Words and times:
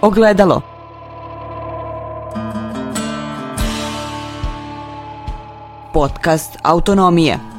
Ogledalo. 0.00 0.62
Podcast 5.92 6.58
Autonomije. 6.62 7.57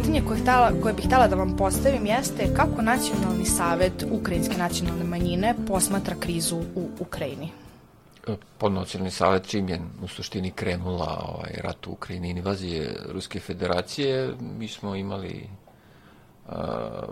Pitanje 0.00 0.22
koje, 0.28 0.40
htala, 0.40 0.72
koje 0.82 0.94
bih 0.94 1.06
htela 1.06 1.28
da 1.28 1.36
vam 1.36 1.56
postavim 1.56 2.06
jeste 2.06 2.54
kako 2.56 2.82
Nacionalni 2.82 3.44
savet 3.44 4.04
Ukrajinske 4.10 4.56
nacionalne 4.56 5.04
manjine 5.04 5.54
posmatra 5.68 6.14
krizu 6.20 6.56
u 6.56 6.88
Ukrajini? 7.00 7.48
Podnacionalni 8.58 9.10
savet 9.10 9.46
čim 9.46 9.68
je 9.68 9.80
u 10.02 10.08
suštini 10.08 10.50
krenula 10.50 11.24
ovaj, 11.28 11.50
rat 11.62 11.86
u 11.86 11.92
Ukrajini 11.92 12.30
invazije 12.30 12.96
Ruske 13.12 13.40
federacije, 13.40 14.34
mi 14.58 14.68
smo 14.68 14.94
imali 14.94 15.48
uh, 16.48 16.54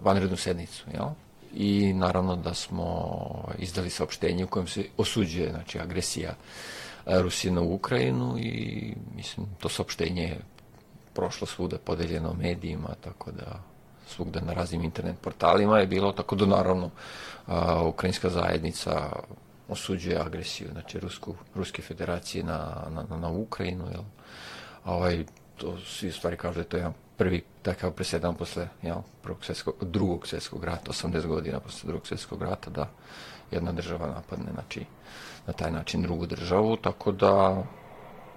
vanrednu 0.02 0.36
sednicu, 0.36 0.84
jel? 0.94 1.08
I 1.54 1.92
naravno 1.92 2.36
da 2.36 2.54
smo 2.54 3.18
izdali 3.58 3.90
saopštenje 3.90 4.44
u 4.44 4.48
kojem 4.48 4.66
se 4.66 4.84
osuđuje 4.96 5.50
znači, 5.50 5.78
agresija 5.78 6.34
Rusije 7.06 7.52
na 7.52 7.60
Ukrajinu 7.60 8.38
i 8.38 8.94
mislim 9.16 9.46
to 9.60 9.68
saopštenje 9.68 10.22
je 10.22 10.38
prošlo 11.18 11.46
svuda 11.46 11.78
podeljeno 11.78 12.34
medijima, 12.34 12.88
tako 13.00 13.30
da 13.30 13.62
svugda 14.06 14.40
na 14.40 14.52
raznim 14.52 14.84
internet 14.84 15.16
portalima 15.20 15.78
je 15.78 15.86
bilo, 15.86 16.12
tako 16.12 16.36
da 16.36 16.46
naravno 16.46 16.90
a, 17.46 17.82
ukrajinska 17.82 18.30
zajednica 18.30 19.12
osuđuje 19.68 20.20
agresiju, 20.20 20.68
znači 20.72 21.00
Rusku, 21.00 21.34
Ruske 21.54 21.82
federacije 21.82 22.44
na, 22.44 22.86
na, 22.90 23.16
na 23.16 23.28
Ukrajinu, 23.28 23.84
jel? 23.92 24.02
A 24.84 24.94
ovaj, 24.94 25.24
to 25.56 25.78
svi 25.86 26.12
stvari 26.12 26.36
kažu 26.36 26.54
da 26.54 26.60
je 26.60 26.68
to 26.68 26.76
jedan 26.76 26.92
prvi 27.16 27.42
takav 27.62 27.90
presedan 27.92 28.34
posle 28.34 28.68
jel, 28.82 29.02
prvog 29.22 29.44
svjetskog, 29.44 29.74
drugog 29.80 30.26
svjetskog 30.26 30.64
rata, 30.64 30.92
80 30.92 31.26
godina 31.26 31.60
posle 31.60 31.86
drugog 31.86 32.06
svjetskog 32.06 32.42
rata, 32.42 32.70
da 32.70 32.88
jedna 33.50 33.72
država 33.72 34.06
napadne, 34.06 34.52
znači, 34.52 34.84
na 35.46 35.52
taj 35.52 35.70
način 35.70 36.02
drugu 36.02 36.26
državu, 36.26 36.76
tako 36.76 37.12
da 37.12 37.62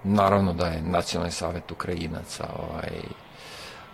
naravno 0.04 0.52
da 0.52 0.66
je 0.66 0.82
nacionalni 0.82 1.32
savjet 1.32 1.70
Ukrajinaca 1.70 2.44
ovaj, 2.58 2.90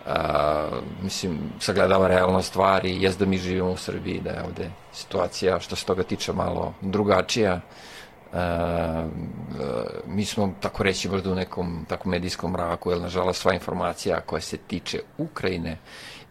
a, 0.05 0.67
mislim, 1.03 1.39
sagledava 1.59 2.07
realno 2.07 2.41
stvari, 2.41 3.01
jes 3.01 3.17
da 3.17 3.25
mi 3.25 3.37
živimo 3.37 3.71
u 3.71 3.77
Srbiji, 3.77 4.21
da 4.21 4.29
je 4.29 4.43
ovde 4.43 4.69
situacija 4.93 5.59
što 5.59 5.75
se 5.75 5.85
toga 5.85 6.03
tiče 6.03 6.33
malo 6.33 6.73
drugačija, 6.81 7.61
a, 8.33 9.07
mi 10.07 10.25
smo, 10.25 10.53
tako 10.59 10.83
reći, 10.83 11.09
možda 11.09 11.31
u 11.31 11.35
nekom 11.35 11.85
tako 11.89 12.09
medijskom 12.09 12.51
mraku, 12.51 12.91
jer 12.91 13.01
nažalost 13.01 13.41
sva 13.41 13.53
informacija 13.53 14.21
koja 14.21 14.41
se 14.41 14.57
tiče 14.57 14.99
Ukrajine 15.17 15.77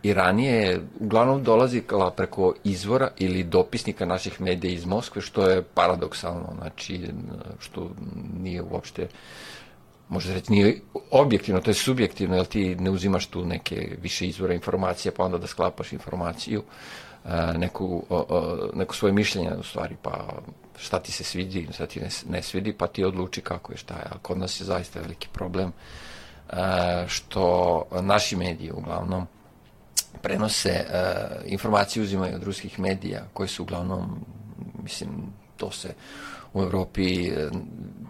i 0.03 0.15
ranije 0.15 0.53
je 0.53 0.81
uglavnom 1.01 1.43
dolazila 1.43 2.11
preko 2.11 2.55
izvora 2.65 3.11
ili 3.17 3.45
dopisnika 3.45 4.07
naših 4.07 4.41
medija 4.41 4.73
iz 4.73 4.87
Moskve, 4.87 5.23
što 5.23 5.49
je 5.49 5.63
paradoksalno, 5.63 6.55
znači, 6.59 7.09
što 7.59 7.91
nije 8.41 8.63
uopšte 8.63 9.03
uh, 9.03 9.09
može 10.09 10.35
reći, 10.35 10.53
nije 10.53 10.81
objektivno, 11.11 11.61
to 11.61 11.71
je 11.71 11.75
subjektivno, 11.75 12.37
jer 12.37 12.47
ti 12.47 12.75
ne 12.75 12.91
uzimaš 12.91 13.27
tu 13.27 13.45
neke 13.45 13.97
više 14.03 14.27
izvora 14.27 14.55
informacija, 14.55 15.13
pa 15.17 15.25
onda 15.25 15.39
da 15.39 15.47
sklapaš 15.47 15.93
informaciju, 15.93 16.63
e, 17.25 17.59
neku, 17.59 18.03
neko 18.75 18.95
svoje 18.95 19.13
mišljenje 19.13 19.51
u 19.61 19.63
stvari, 19.63 19.97
pa 20.03 20.29
šta 20.79 20.99
ti 20.99 21.13
se 21.13 21.25
svidi, 21.25 21.69
šta 21.73 21.87
ti 21.87 22.01
ne, 22.01 22.09
ne 22.29 22.43
svidi, 22.43 22.73
pa 22.73 22.87
ti 22.87 23.05
odluči 23.05 23.41
kako 23.41 23.73
je 23.73 23.79
šta 23.79 23.95
je. 23.95 24.05
A 24.11 24.19
kod 24.23 24.39
nas 24.39 24.61
je 24.61 24.65
zaista 24.65 25.01
veliki 25.01 25.29
problem 25.33 25.73
e, 25.73 26.55
što 27.09 27.85
naši 28.01 28.37
mediji 28.37 28.73
uglavnom 28.73 29.27
prenose, 30.23 30.71
e, 30.71 30.85
informacije 31.47 32.03
uzimaju 32.03 32.35
od 32.35 32.43
ruskih 32.43 32.79
medija, 32.79 33.25
koji 33.33 33.49
su 33.49 33.63
uglavnom, 33.63 34.25
mislim, 34.83 35.11
to 35.57 35.71
se 35.71 35.95
u 36.53 36.63
Evropi 36.63 37.29
e, 37.29 37.49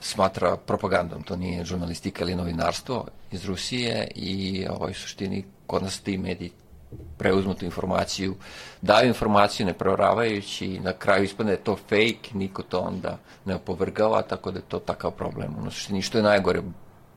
smatra 0.01 0.57
propagandom, 0.57 1.23
to 1.23 1.37
nije 1.37 1.65
žurnalistika 1.65 2.25
ili 2.25 2.35
novinarstvo 2.35 3.07
iz 3.31 3.45
Rusije 3.45 4.09
i 4.15 4.67
ovaj 4.71 4.95
suštini 4.95 5.45
kod 5.67 5.83
nas 5.83 6.01
ti 6.01 6.19
mediji 6.19 6.51
preuzmu 7.19 7.55
tu 7.55 7.65
informaciju, 7.65 8.35
daju 8.83 9.09
informaciju 9.09 9.67
ne 9.67 9.73
proravajući 9.73 10.81
na 10.81 10.93
kraju 10.93 11.25
ispadne 11.25 11.57
to 11.57 11.77
fake, 11.77 12.31
niko 12.33 12.63
to 12.63 12.79
onda 12.79 13.19
ne 13.45 13.55
opovrgava, 13.55 14.23
tako 14.23 14.51
da 14.51 14.59
je 14.59 14.65
to 14.69 14.79
takav 14.79 15.11
problem. 15.11 15.55
Ono 15.59 15.71
suštini 15.71 16.03
što 16.03 16.19
je 16.19 16.25
najgore, 16.25 16.63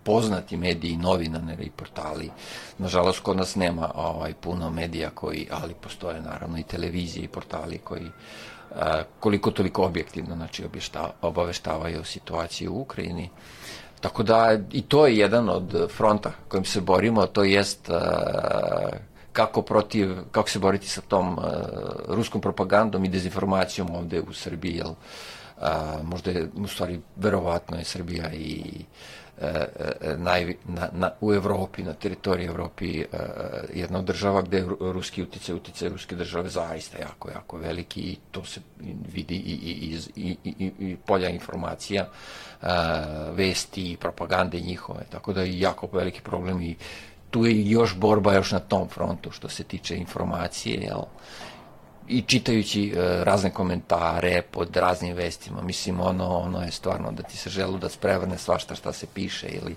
poznati 0.04 0.58
mediji, 0.58 0.98
novinaneri 0.98 1.64
i 1.64 1.70
portali. 1.70 2.30
Nažalost, 2.78 3.20
kod 3.20 3.38
nas 3.38 3.56
nema 3.56 3.92
ovaj, 3.96 4.34
puno 4.34 4.70
medija 4.70 5.10
koji, 5.10 5.48
ali 5.52 5.74
postoje 5.74 6.22
naravno 6.22 6.58
i 6.58 6.64
televizije 6.64 7.24
i 7.24 7.28
portali 7.28 7.78
koji 7.78 8.08
koliko 9.20 9.52
toliko 9.52 9.84
objektivno 9.84 10.36
znači 10.36 10.64
obaveštavaju 11.22 12.04
situaciju 12.04 12.74
u 12.74 12.82
Ukrajini. 12.82 13.30
Tako 14.02 14.24
da 14.24 14.58
i 14.72 14.82
to 14.82 15.08
je 15.08 15.18
jedan 15.18 15.50
od 15.50 15.92
fronta 15.92 16.32
kojim 16.48 16.66
se 16.66 16.82
borimo, 16.82 17.26
to 17.26 17.44
jest 17.44 17.90
kako 19.34 19.62
protiv, 19.62 20.16
kako 20.32 20.50
se 20.50 20.60
boriti 20.60 20.88
sa 20.88 21.02
tom 21.02 21.40
ruskom 22.08 22.42
propagandom 22.42 23.06
i 23.06 23.10
dezinformacijom 23.10 23.96
ovde 23.96 24.22
u 24.22 24.34
Srbiji, 24.34 24.76
jel 24.76 24.94
možda 26.04 26.32
je, 26.32 26.48
u 26.56 26.68
stvari, 26.68 27.00
verovatno 27.16 27.78
je 27.78 27.84
Srbija 27.84 28.34
i 28.34 28.64
E, 29.42 29.68
e, 30.02 30.18
naj, 30.18 30.56
na, 30.66 30.90
na, 30.94 31.12
u 31.22 31.34
Evropi, 31.34 31.84
na 31.84 31.94
teritoriji 31.94 32.48
Evropi 32.48 33.02
e, 33.02 33.06
jedna 33.74 34.00
od 34.00 34.06
država 34.06 34.42
gde 34.42 34.58
je 34.58 34.66
ruski 34.80 35.24
uticaj, 35.24 35.56
uticaj 35.56 35.90
ruske 35.90 36.16
države 36.16 36.50
zaista 36.50 36.98
jako, 36.98 37.30
jako 37.30 37.58
veliki 37.58 38.02
i 38.02 38.18
to 38.32 38.46
se 38.46 38.62
vidi 39.14 39.36
i, 39.36 39.54
i, 39.54 39.72
iz, 39.72 40.10
i, 40.16 40.38
i, 40.44 40.72
i 40.80 40.96
polja 41.06 41.30
informacija, 41.30 42.08
vesti 43.32 43.92
i 43.92 43.98
propagande 43.98 44.60
njihove, 44.60 45.04
tako 45.10 45.34
da 45.34 45.42
je 45.42 45.60
jako 45.60 45.90
veliki 45.94 46.22
problem 46.22 46.62
i 46.62 46.76
tu 47.30 47.46
je 47.46 47.70
još 47.70 47.96
borba 47.96 48.34
još 48.34 48.52
na 48.52 48.60
tom 48.60 48.90
frontu 48.90 49.32
što 49.32 49.50
se 49.50 49.64
tiče 49.64 49.96
informacije, 49.96 50.82
jel? 50.82 51.02
I 52.08 52.22
čitajući 52.22 52.90
e, 52.90 53.24
razne 53.24 53.50
komentare 53.50 54.42
pod 54.42 54.76
raznim 54.76 55.16
vestima, 55.16 55.62
mislim, 55.62 56.00
ono, 56.00 56.38
ono 56.38 56.62
je 56.62 56.72
stvarno 56.72 57.12
da 57.12 57.24
ti 57.24 57.38
se 57.38 57.50
želu 57.50 57.78
da 57.78 57.90
sprevrne 57.90 58.38
svašta 58.38 58.76
šta 58.76 58.94
se 58.94 59.08
piše, 59.14 59.48
ili, 59.48 59.76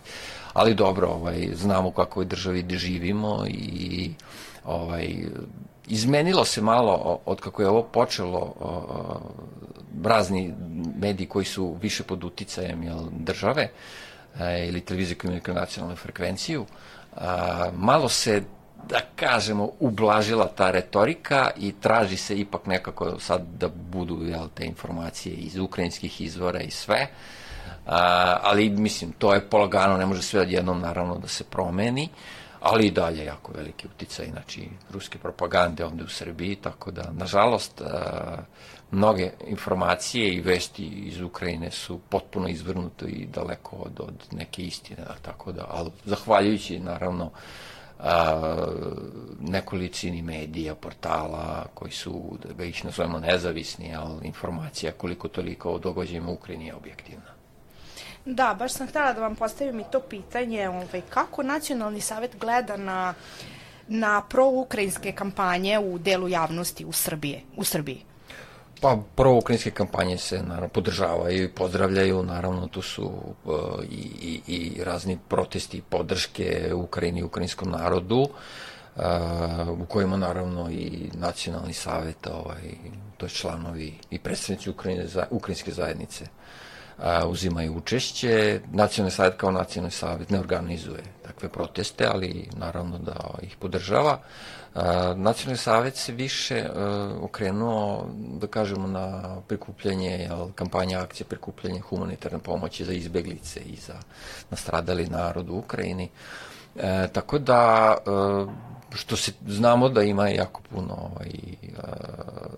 ali 0.52 0.74
dobro, 0.74 1.08
ovaj, 1.08 1.48
znamo 1.54 1.88
u 1.88 1.92
kakvoj 1.92 2.24
državi 2.24 2.64
živimo 2.70 3.44
i 3.48 4.10
ovaj, 4.64 5.14
izmenilo 5.86 6.44
se 6.44 6.62
malo 6.62 7.20
od 7.24 7.40
kako 7.40 7.62
je 7.62 7.68
ovo 7.68 7.82
počelo 7.82 8.54
o, 8.60 9.20
razni 10.04 10.54
mediji 10.98 11.26
koji 11.26 11.44
su 11.44 11.76
više 11.82 12.02
pod 12.02 12.24
uticajem 12.24 12.82
jel, 12.82 12.98
države 13.10 13.68
e, 14.40 14.68
ili 14.68 14.80
televizije 14.80 15.18
koji 15.18 15.28
imaju 15.28 15.60
nacionalnu 15.60 15.96
frekvenciju, 15.96 16.66
a, 17.16 17.70
malo 17.76 18.08
se 18.08 18.42
da 18.88 19.00
kažemo, 19.16 19.70
ublažila 19.80 20.46
ta 20.46 20.70
retorika 20.70 21.50
i 21.56 21.72
traži 21.80 22.16
se 22.16 22.38
ipak 22.38 22.66
nekako 22.66 23.20
sad 23.20 23.42
da 23.58 23.68
budu 23.68 24.24
jel, 24.24 24.48
te 24.54 24.64
informacije 24.64 25.34
iz 25.34 25.58
ukrajinskih 25.58 26.20
izvora 26.20 26.60
i 26.60 26.70
sve. 26.70 27.06
A, 27.86 28.36
ali 28.42 28.70
mislim, 28.70 29.12
to 29.12 29.34
je 29.34 29.48
polagano, 29.50 29.96
ne 29.96 30.06
može 30.06 30.22
sve 30.22 30.40
odjednom 30.40 30.80
naravno 30.80 31.18
da 31.18 31.28
se 31.28 31.44
promeni, 31.44 32.08
ali 32.60 32.86
i 32.86 32.90
dalje 32.90 33.24
jako 33.24 33.52
veliki 33.52 33.86
uticaj, 33.86 34.26
znači, 34.30 34.68
ruske 34.90 35.18
propagande 35.18 35.84
ovde 35.84 36.04
u 36.04 36.08
Srbiji, 36.08 36.56
tako 36.56 36.90
da, 36.90 37.12
nažalost, 37.12 37.80
a, 37.80 38.36
mnoge 38.90 39.30
informacije 39.46 40.34
i 40.34 40.40
vesti 40.40 40.84
iz 40.84 41.20
Ukrajine 41.20 41.70
su 41.70 41.98
potpuno 42.08 42.48
izvrnute 42.48 43.06
i 43.06 43.26
daleko 43.26 43.76
od, 43.76 44.00
od 44.00 44.14
neke 44.32 44.62
istine, 44.62 45.04
tako 45.22 45.52
da, 45.52 45.66
ali 45.70 45.90
zahvaljujući, 46.04 46.78
naravno, 46.78 47.30
a, 48.04 48.66
nekolicini 49.40 50.22
medija, 50.22 50.74
portala 50.74 51.66
koji 51.74 51.92
su, 51.92 52.38
da 52.44 52.54
ga 52.54 52.64
ih 52.64 52.84
nazovemo 52.84 53.18
nezavisni, 53.18 53.94
ali 53.94 54.26
informacija 54.26 54.92
koliko 54.92 55.28
toliko 55.28 55.70
o 55.70 55.78
događajima 55.78 56.30
u 56.30 56.34
Ukrajini 56.34 56.66
je 56.66 56.74
objektivna. 56.74 57.34
Da, 58.24 58.56
baš 58.58 58.72
sam 58.72 58.86
htela 58.86 59.12
da 59.12 59.20
vam 59.20 59.36
postavim 59.36 59.80
i 59.80 59.84
to 59.92 60.00
pitanje, 60.00 60.68
ovaj, 60.68 61.02
kako 61.10 61.42
Nacionalni 61.42 62.00
savet 62.00 62.36
gleda 62.40 62.76
na, 62.76 63.14
na 63.88 64.22
proukrajinske 64.28 65.12
kampanje 65.12 65.78
u 65.78 65.98
delu 65.98 66.28
javnosti 66.28 66.84
u 66.84 66.92
Srbije, 66.92 67.40
u 67.56 67.64
Srbiji? 67.64 68.02
Pa 68.84 68.98
prvo 69.14 69.38
ukrajinske 69.38 69.70
kampanje 69.70 70.18
se 70.18 70.42
naravno 70.42 70.68
podržavaju 70.68 71.44
i 71.44 71.48
pozdravljaju, 71.48 72.22
naravno 72.22 72.68
tu 72.68 72.82
su 72.82 73.04
uh, 73.44 73.54
i, 73.90 74.10
i, 74.22 74.40
i 74.46 74.84
razni 74.84 75.18
protesti 75.28 75.82
podrške 75.88 76.74
Ukrajini 76.74 77.20
i 77.20 77.22
ukrajinskom 77.22 77.70
narodu. 77.70 78.28
u 79.80 79.84
kojima 79.84 80.16
naravno 80.16 80.70
i 80.70 81.10
nacionalni 81.14 81.72
savet, 81.72 82.26
ovaj, 82.26 82.62
to 83.16 83.26
je 83.26 83.30
članovi 83.30 83.94
i 84.10 84.18
predstavnici 84.18 84.70
Ukrajine, 84.70 85.06
za, 85.06 85.26
ukrajinske 85.30 85.72
zajednice 85.72 86.26
a, 86.98 87.26
uzimaju 87.26 87.76
učešće. 87.76 88.60
Nacionalni 88.72 89.10
savjet 89.10 89.34
kao 89.36 89.50
nacionalni 89.50 89.90
savjet 89.90 90.30
ne 90.30 90.40
organizuje 90.40 91.02
takve 91.22 91.48
proteste, 91.48 92.06
ali 92.06 92.48
naravno 92.56 92.98
da 92.98 93.16
ih 93.42 93.56
podržava. 93.56 94.18
A, 94.74 95.14
nacionalni 95.16 95.58
savjet 95.58 95.96
se 95.96 96.12
više 96.12 96.64
a, 96.74 97.18
okrenuo, 97.20 98.08
da 98.16 98.46
kažemo, 98.46 98.86
na 98.86 99.36
prikupljanje, 99.48 100.10
jel, 100.10 100.52
kampanja 100.54 101.00
akcije 101.00 101.26
prikupljanje 101.26 101.80
humanitarne 101.80 102.38
pomoći 102.38 102.84
za 102.84 102.92
izbeglice 102.92 103.60
i 103.60 103.76
za 103.76 103.94
nastradali 104.50 105.06
narod 105.06 105.50
u 105.50 105.54
Ukrajini. 105.54 106.08
E, 106.76 107.08
tako 107.12 107.38
da 107.38 107.94
e, 107.96 108.74
što 108.94 109.16
se 109.16 109.32
znamo 109.46 109.88
da 109.88 110.02
ima 110.02 110.28
jako 110.28 110.60
puno 110.70 110.94
ovaj, 110.94 111.30
uh, 111.62 111.82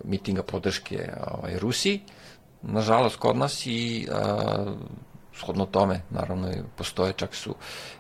mitinga 0.04 0.42
podrške 0.42 1.12
ovaj, 1.30 1.58
Rusiji, 1.58 2.00
nažalost 2.66 3.16
kod 3.16 3.36
nas 3.36 3.66
i 3.66 4.08
uh, 4.10 4.72
shodno 5.34 5.66
tome, 5.66 6.00
naravno 6.10 6.48
postoje 6.76 7.12
čak 7.12 7.34
su 7.34 7.54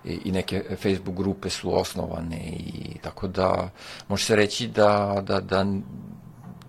i, 0.04 0.20
i 0.24 0.32
neke 0.32 0.62
Facebook 0.82 1.16
grupe 1.16 1.50
su 1.50 1.78
osnovane 1.78 2.38
i 2.56 2.98
tako 3.02 3.28
da 3.28 3.70
može 4.08 4.24
se 4.24 4.36
reći 4.36 4.68
da, 4.68 5.22
da, 5.22 5.40
da, 5.40 5.64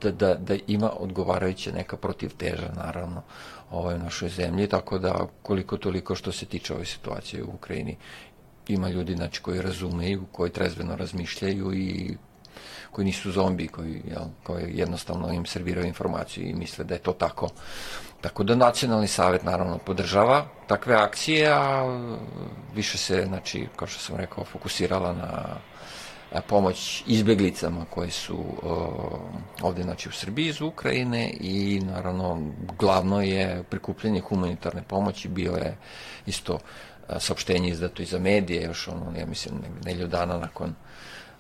da, 0.01 0.11
da, 0.11 0.35
da 0.35 0.55
ima 0.67 0.91
odgovarajuća 0.99 1.71
neka 1.71 1.97
protivteža 1.97 2.71
naravno 2.75 3.21
ovaj, 3.71 3.99
našoj 3.99 4.29
zemlji, 4.29 4.67
tako 4.67 4.99
da 4.99 5.27
koliko 5.41 5.77
toliko 5.77 6.15
što 6.15 6.31
se 6.31 6.45
tiče 6.45 6.73
ove 6.73 6.85
situacije 6.85 7.43
u 7.43 7.49
Ukrajini 7.53 7.97
ima 8.67 8.89
ljudi 8.89 9.15
znači, 9.15 9.41
koji 9.41 9.61
razumeju, 9.61 10.25
koji 10.31 10.51
trezveno 10.51 10.95
razmišljaju 10.95 11.73
i 11.73 12.17
koji 12.91 13.05
nisu 13.05 13.31
zombi, 13.31 13.67
koji, 13.67 14.01
jel, 14.07 14.23
koji 14.43 14.77
jednostavno 14.77 15.33
im 15.33 15.45
serviraju 15.45 15.87
informaciju 15.87 16.49
i 16.49 16.53
misle 16.53 16.83
da 16.83 16.93
je 16.93 16.99
to 16.99 17.13
tako. 17.13 17.49
Tako 18.21 18.43
da 18.43 18.55
nacionalni 18.55 19.07
savet 19.07 19.43
naravno 19.43 19.77
podržava 19.77 20.45
takve 20.67 20.95
akcije, 20.95 21.49
a 21.51 21.83
više 22.75 22.97
se, 22.97 23.25
znači, 23.27 23.67
kao 23.75 23.87
što 23.87 23.99
sam 23.99 24.15
rekao, 24.15 24.45
fokusirala 24.45 25.13
na 25.13 25.57
pomoć 26.47 27.03
izbeglicama 27.07 27.85
koje 27.89 28.11
su 28.11 28.37
ovde 29.61 29.83
znači 29.83 30.09
u 30.09 30.11
Srbiji 30.11 30.47
iz 30.47 30.61
Ukrajine 30.61 31.33
i 31.39 31.81
naravno 31.85 32.41
glavno 32.79 33.21
je 33.21 33.63
prikupljanje 33.69 34.21
humanitarne 34.21 34.83
pomoći 34.83 35.27
bio 35.27 35.51
je 35.51 35.77
isto 36.25 36.59
saopštenje 37.19 37.69
izdato 37.69 38.01
i 38.01 38.05
za 38.05 38.19
medije, 38.19 38.63
još 38.63 38.87
ono, 38.87 39.19
ja 39.19 39.25
mislim, 39.25 39.53
nelju 39.85 40.07
dana 40.07 40.37
nakon 40.37 40.75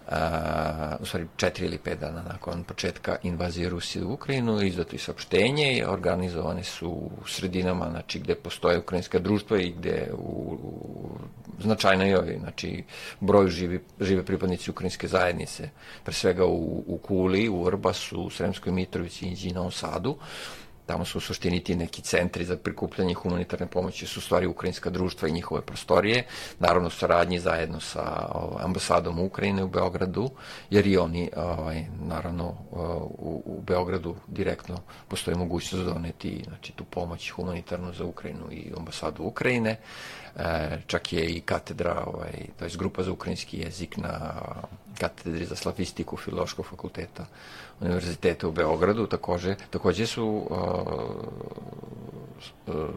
a, 0.07 0.95
u 0.99 1.05
stvari 1.05 1.27
četiri 1.37 1.65
ili 1.65 1.77
pet 1.77 1.99
dana 1.99 2.23
nakon 2.27 2.63
početka 2.63 3.15
invazije 3.23 3.69
Rusije 3.69 4.05
u 4.05 4.13
Ukrajinu, 4.13 4.61
izdato 4.61 4.95
i 4.95 4.99
saopštenje 4.99 5.77
i 5.77 5.83
organizovane 5.83 6.63
su 6.63 6.89
u 6.89 7.27
sredinama, 7.27 7.89
znači 7.89 8.19
gde 8.19 8.35
postoje 8.35 8.79
ukrajinska 8.79 9.19
društva 9.19 9.57
i 9.59 9.71
gde 9.71 10.09
u, 10.13 10.57
u 10.63 11.61
značajnoj 11.61 12.37
znači 12.39 12.83
broju 13.19 13.47
živi, 13.47 13.79
žive 14.01 14.25
pripadnici 14.25 14.71
ukrajinske 14.71 15.07
zajednice, 15.07 15.69
pre 16.03 16.13
svega 16.13 16.45
u, 16.45 16.83
u 16.87 16.97
Kuli, 16.97 17.49
u 17.49 17.63
Vrbasu, 17.63 18.21
u 18.21 18.29
Sremskoj 18.29 18.73
Mitrovici 18.73 19.25
i 19.25 19.53
Novom 19.53 19.71
Sadu, 19.71 20.17
Tamo 20.87 21.05
su 21.05 21.17
u 21.17 21.21
suštini 21.21 21.63
ti 21.63 21.75
neki 21.75 22.01
centri 22.01 22.45
za 22.45 22.57
prikupljanje 22.57 23.13
humanitarne 23.13 23.67
pomoći 23.67 24.07
su 24.07 24.21
stvari 24.21 24.47
ukrajinska 24.47 24.89
društva 24.89 25.27
i 25.27 25.31
njihove 25.31 25.61
prostorije, 25.61 26.25
naravno 26.59 26.89
saradnji 26.89 27.39
zajedno 27.39 27.79
sa 27.79 28.31
ovaj, 28.33 28.63
ambasadom 28.65 29.19
Ukrajine 29.19 29.63
u 29.63 29.67
Beogradu, 29.67 30.29
jer 30.69 30.87
i 30.87 30.97
oni, 30.97 31.29
ovaj, 31.35 31.85
naravno, 31.99 32.55
u, 33.17 33.43
u 33.45 33.61
Beogradu 33.61 34.15
direktno 34.27 34.77
postoji 35.07 35.37
mogućnost 35.37 35.85
doneti 35.85 36.43
znači, 36.47 36.71
tu 36.71 36.83
pomoć 36.85 37.29
humanitarnu 37.29 37.93
za 37.93 38.05
Ukrajinu 38.05 38.51
i 38.51 38.71
ambasadu 38.77 39.23
Ukrajine. 39.23 39.77
E, 40.35 40.77
čak 40.87 41.13
je 41.13 41.25
i 41.25 41.41
katedra, 41.41 42.03
ovaj, 42.05 42.31
to 42.59 42.65
je 42.65 42.71
grupa 42.77 43.03
za 43.03 43.11
ukrajinski 43.11 43.59
jezik 43.59 43.97
na 43.97 44.33
katedri 44.99 45.45
za 45.45 45.55
slavistiku 45.55 46.17
Filološkog 46.17 46.65
fakulteta 46.65 47.25
Univerziteta 47.79 48.47
u 48.47 48.51
Beogradu, 48.51 49.07
takođe, 49.07 49.55
takođe 49.69 50.05
su 50.05 50.25
uh, 50.25 50.55
uh, 52.67 52.89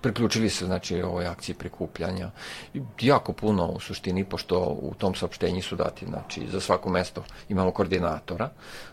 priključili 0.00 0.50
se 0.50 0.66
znači 0.66 1.02
ovoj 1.02 1.26
akciji 1.26 1.54
prikupljanja. 1.54 2.30
I 2.74 2.80
jako 3.00 3.32
puno 3.32 3.66
u 3.66 3.80
suštini 3.80 4.24
pošto 4.24 4.60
u 4.60 4.94
tom 4.98 5.14
saopštenju 5.14 5.62
su 5.62 5.76
dati 5.76 6.06
znači 6.06 6.46
za 6.50 6.60
svako 6.60 6.90
mesto 6.90 7.24
imamo 7.48 7.70
koordinatora 7.70 8.50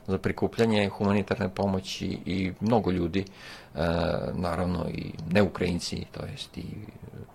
za 0.08 0.18
prikupljanje 0.18 0.90
humanitarne 0.90 1.50
pomoći 1.50 2.06
i 2.26 2.54
mnogo 2.60 2.92
ljudi 2.92 3.20
e, 3.20 3.26
naravno 4.34 4.86
i 4.90 5.12
ne 5.32 5.42
Ukrajinci 5.42 6.06
to 6.12 6.26
jest 6.26 6.58
i 6.58 6.66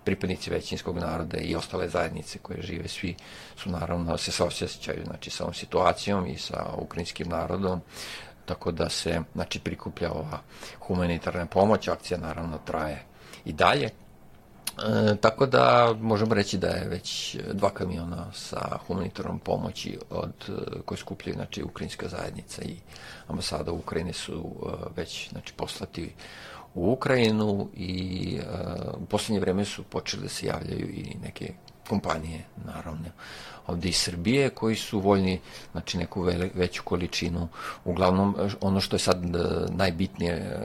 pripadnici 0.04 0.50
većinskog 0.50 0.98
naroda 0.98 1.38
i 1.38 1.54
ostale 1.54 1.88
zajednice 1.88 2.38
koje 2.38 2.62
žive 2.62 2.88
svi 2.88 3.14
su 3.56 3.70
naravno 3.70 4.18
se 4.18 4.32
saosjećaju 4.32 5.04
znači 5.04 5.30
sa 5.30 5.44
ovom 5.44 5.54
situacijom 5.54 6.26
i 6.26 6.38
sa 6.38 6.66
ukrajinskim 6.76 7.28
narodom 7.28 7.80
tako 8.46 8.72
da 8.72 8.88
se 8.88 9.20
znači 9.34 9.60
prikuplja 9.60 10.12
ova 10.12 10.40
humanitarna 10.80 11.46
pomoć 11.46 11.88
akcija 11.88 12.18
naravno 12.18 12.58
traje 12.58 13.02
i 13.44 13.52
dalje. 13.52 13.90
E, 14.86 15.16
tako 15.20 15.46
da 15.46 15.94
možemo 16.00 16.34
reći 16.34 16.58
da 16.58 16.68
je 16.68 16.88
već 16.88 17.36
dva 17.52 17.70
kamiona 17.70 18.26
sa 18.32 18.78
humanitarnom 18.86 19.38
pomoći 19.38 19.98
od 20.10 20.34
e, 20.48 20.52
koje 20.84 20.98
skupljaju 20.98 21.34
znači 21.34 21.62
ukrajinska 21.62 22.08
zajednica 22.08 22.62
i 22.62 22.76
ambasada 23.28 23.72
Ukrajine 23.72 24.12
su 24.12 24.32
e, 24.34 24.70
već 24.96 25.30
znači 25.30 25.52
poslati 25.56 26.12
u 26.74 26.92
Ukrajinu 26.92 27.68
i 27.76 28.36
e, 28.38 28.44
u 28.96 29.06
poslednje 29.06 29.40
vreme 29.40 29.64
su 29.64 29.82
počeli 29.82 30.22
da 30.22 30.28
se 30.28 30.46
javljaju 30.46 30.88
i 30.88 31.16
neke 31.22 31.52
kompanije 31.88 32.44
naravno 32.64 33.04
ovde 33.66 33.88
iz 33.88 33.96
Srbije 33.96 34.50
koji 34.50 34.76
su 34.76 35.00
voljni 35.00 35.40
znači 35.72 35.98
neku 35.98 36.22
veću 36.54 36.82
količinu. 36.84 37.48
Uglavnom 37.84 38.36
ono 38.60 38.80
što 38.80 38.96
je 38.96 39.00
sad 39.00 39.24
e, 39.24 39.38
najbitnije 39.68 40.32
e, 40.32 40.56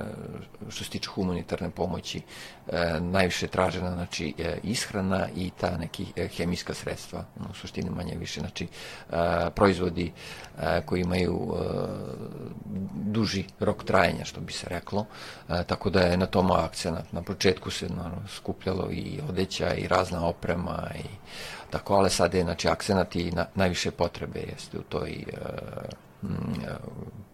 što 0.70 0.84
se 0.84 0.90
tiče 0.90 1.10
humanitarne 1.10 1.70
pomoći 1.70 2.22
e, 2.68 3.00
najviše 3.00 3.48
tražena 3.48 3.92
znači 3.92 4.34
ishrana 4.64 5.28
i 5.36 5.52
ta 5.60 5.78
neki 5.78 6.06
hemijska 6.38 6.74
sredstva 6.74 7.26
u 7.50 7.54
suštini 7.54 7.90
manje 7.90 8.16
više 8.20 8.40
znači 8.40 8.68
proizvodi 9.56 10.12
koji 10.86 11.02
imaju 11.02 11.56
duži 12.94 13.44
rok 13.60 13.84
trajanja 13.84 14.26
što 14.26 14.42
bi 14.42 14.54
se 14.54 14.68
reklo. 14.70 15.06
Tako 15.68 15.90
da 15.90 16.00
je 16.00 16.18
na 16.18 16.26
tom 16.26 16.52
akcenat. 16.52 17.12
Na 17.12 17.22
početku 17.22 17.72
se 17.72 17.90
naravno 17.90 18.28
skupljalo 18.28 18.90
i 18.92 19.20
odeća 19.30 19.74
i 19.74 19.88
razna 19.88 20.28
oprema 20.28 20.92
i 20.96 21.08
tako, 21.70 21.96
ali 21.96 22.10
sad 22.10 22.34
je, 22.34 22.44
znači, 22.44 22.68
akcenat 22.68 23.16
i 23.16 23.32
na, 23.32 23.46
najviše 23.56 23.92
potrebe 23.92 24.40
jeste 24.40 24.78
u 24.80 24.82
toj 24.82 25.12
e, 25.12 25.46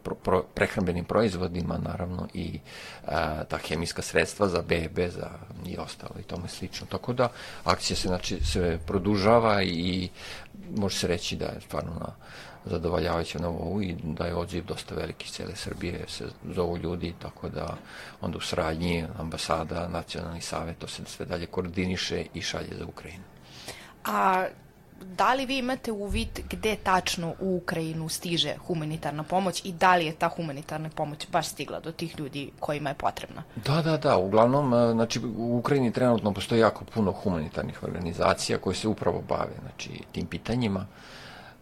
pro, 0.04 0.16
pro, 0.16 0.44
prehrambenim 0.54 1.06
proizvodima, 1.06 1.78
naravno, 1.78 2.28
i 2.34 2.60
e, 3.08 3.10
ta 3.50 3.58
hemijska 3.58 4.02
sredstva 4.02 4.48
za 4.48 4.62
bebe, 4.62 5.10
za 5.10 5.30
i 5.66 5.78
ostalo 5.78 6.16
i 6.20 6.24
tome 6.24 6.48
slično. 6.48 6.88
Tako 6.88 7.14
da, 7.14 7.30
akcija 7.64 7.98
se, 7.98 8.08
znači, 8.08 8.46
se 8.46 8.80
produžava 8.88 9.64
i 9.64 10.10
može 10.76 10.98
se 10.98 11.08
reći 11.08 11.36
da 11.36 11.46
je 11.46 11.62
stvarno 11.62 11.92
na 12.00 12.14
zadovoljavajuća 12.66 13.40
na 13.40 13.48
ovu 13.48 13.82
i 13.82 13.96
da 14.04 14.26
je 14.26 14.36
odziv 14.36 14.66
dosta 14.66 14.96
veliki 14.96 15.26
iz 15.26 15.32
cele 15.32 15.56
Srbije, 15.56 16.06
se 16.08 16.26
zovu 16.56 16.78
ljudi, 16.78 17.14
tako 17.20 17.50
da 17.50 17.78
onda 18.22 18.38
u 18.38 18.42
sradnji 18.42 19.06
ambasada, 19.20 19.88
nacionalni 19.88 20.42
savet, 20.42 20.78
to 20.78 20.88
se 20.88 21.02
sve 21.06 21.26
dalje 21.26 21.46
koordiniše 21.46 22.26
i 22.34 22.42
šalje 22.42 22.76
za 22.78 22.86
Ukrajinu. 22.86 23.24
A 24.06 24.46
da 25.06 25.34
li 25.34 25.46
vi 25.46 25.58
imate 25.58 25.92
uvid 25.92 26.40
gde 26.50 26.76
tačno 26.76 27.34
u 27.40 27.56
Ukrajinu 27.56 28.10
stiže 28.10 28.56
humanitarna 28.68 29.24
pomoć 29.24 29.66
i 29.66 29.72
da 29.72 29.96
li 29.96 30.06
je 30.06 30.14
ta 30.14 30.30
humanitarna 30.30 30.90
pomoć 30.90 31.28
baš 31.32 31.48
stigla 31.48 31.80
do 31.80 31.92
tih 31.92 32.20
ljudi 32.20 32.52
kojima 32.60 32.90
je 32.90 32.96
potrebna? 32.96 33.44
Da, 33.56 33.82
da, 33.82 33.98
da. 33.98 34.18
Uglavnom, 34.18 34.74
e, 34.74 34.92
znači, 34.92 35.20
u 35.38 35.58
Ukrajini 35.58 35.94
trenutno 35.94 36.34
postoji 36.34 36.62
jako 36.62 36.86
puno 36.86 37.12
humanitarnih 37.12 37.84
organizacija 37.84 38.58
koje 38.58 38.76
se 38.76 38.88
upravo 38.88 39.24
bave 39.30 39.54
znači, 39.62 39.90
tim 40.12 40.26
pitanjima. 40.26 40.86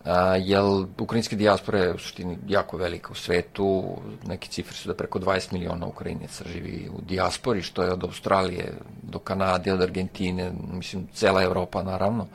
A, 0.05 0.35
jel 0.35 0.85
ukrajinska 0.97 1.35
dijaspora 1.35 1.79
je 1.79 1.93
u 1.93 1.97
suštini 1.97 2.37
jako 2.47 2.77
velika 2.77 3.11
u 3.11 3.15
svetu, 3.15 3.97
neke 4.27 4.47
cifre 4.47 4.75
su 4.75 4.87
da 4.87 4.93
preko 4.95 5.19
20 5.19 5.53
miliona 5.53 5.85
Ukrajinaca 5.85 6.43
živi 6.53 6.89
u 6.93 7.01
dijaspori, 7.01 7.61
što 7.61 7.83
je 7.83 7.93
od 7.93 8.03
Australije 8.03 8.73
do 9.01 9.19
Kanade, 9.19 9.73
od 9.73 9.81
Argentine, 9.81 10.51
mislim, 10.73 11.07
cela 11.13 11.43
Evropa 11.43 11.83
naravno. 11.83 12.27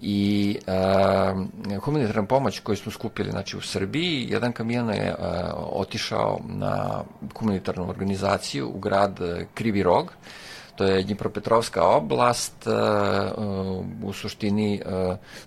I 0.00 0.58
uh, 0.66 1.78
humanitarna 1.80 2.26
pomoć 2.26 2.60
koju 2.60 2.76
smo 2.76 2.92
skupili 2.92 3.30
znači, 3.30 3.56
u 3.56 3.60
Srbiji, 3.60 4.26
jedan 4.30 4.52
kamion 4.52 4.90
je 4.90 5.14
uh, 5.18 5.24
otišao 5.56 6.40
na 6.48 7.02
humanitarnu 7.38 7.88
organizaciju 7.88 8.70
u 8.74 8.78
grad 8.78 9.20
Krivi 9.54 9.82
Rog, 9.82 10.12
To 10.78 10.84
je 10.84 11.02
Dnipropetrovska 11.02 11.82
oblast, 11.82 12.66
e, 12.66 12.70
u 14.02 14.12
suštini 14.12 14.82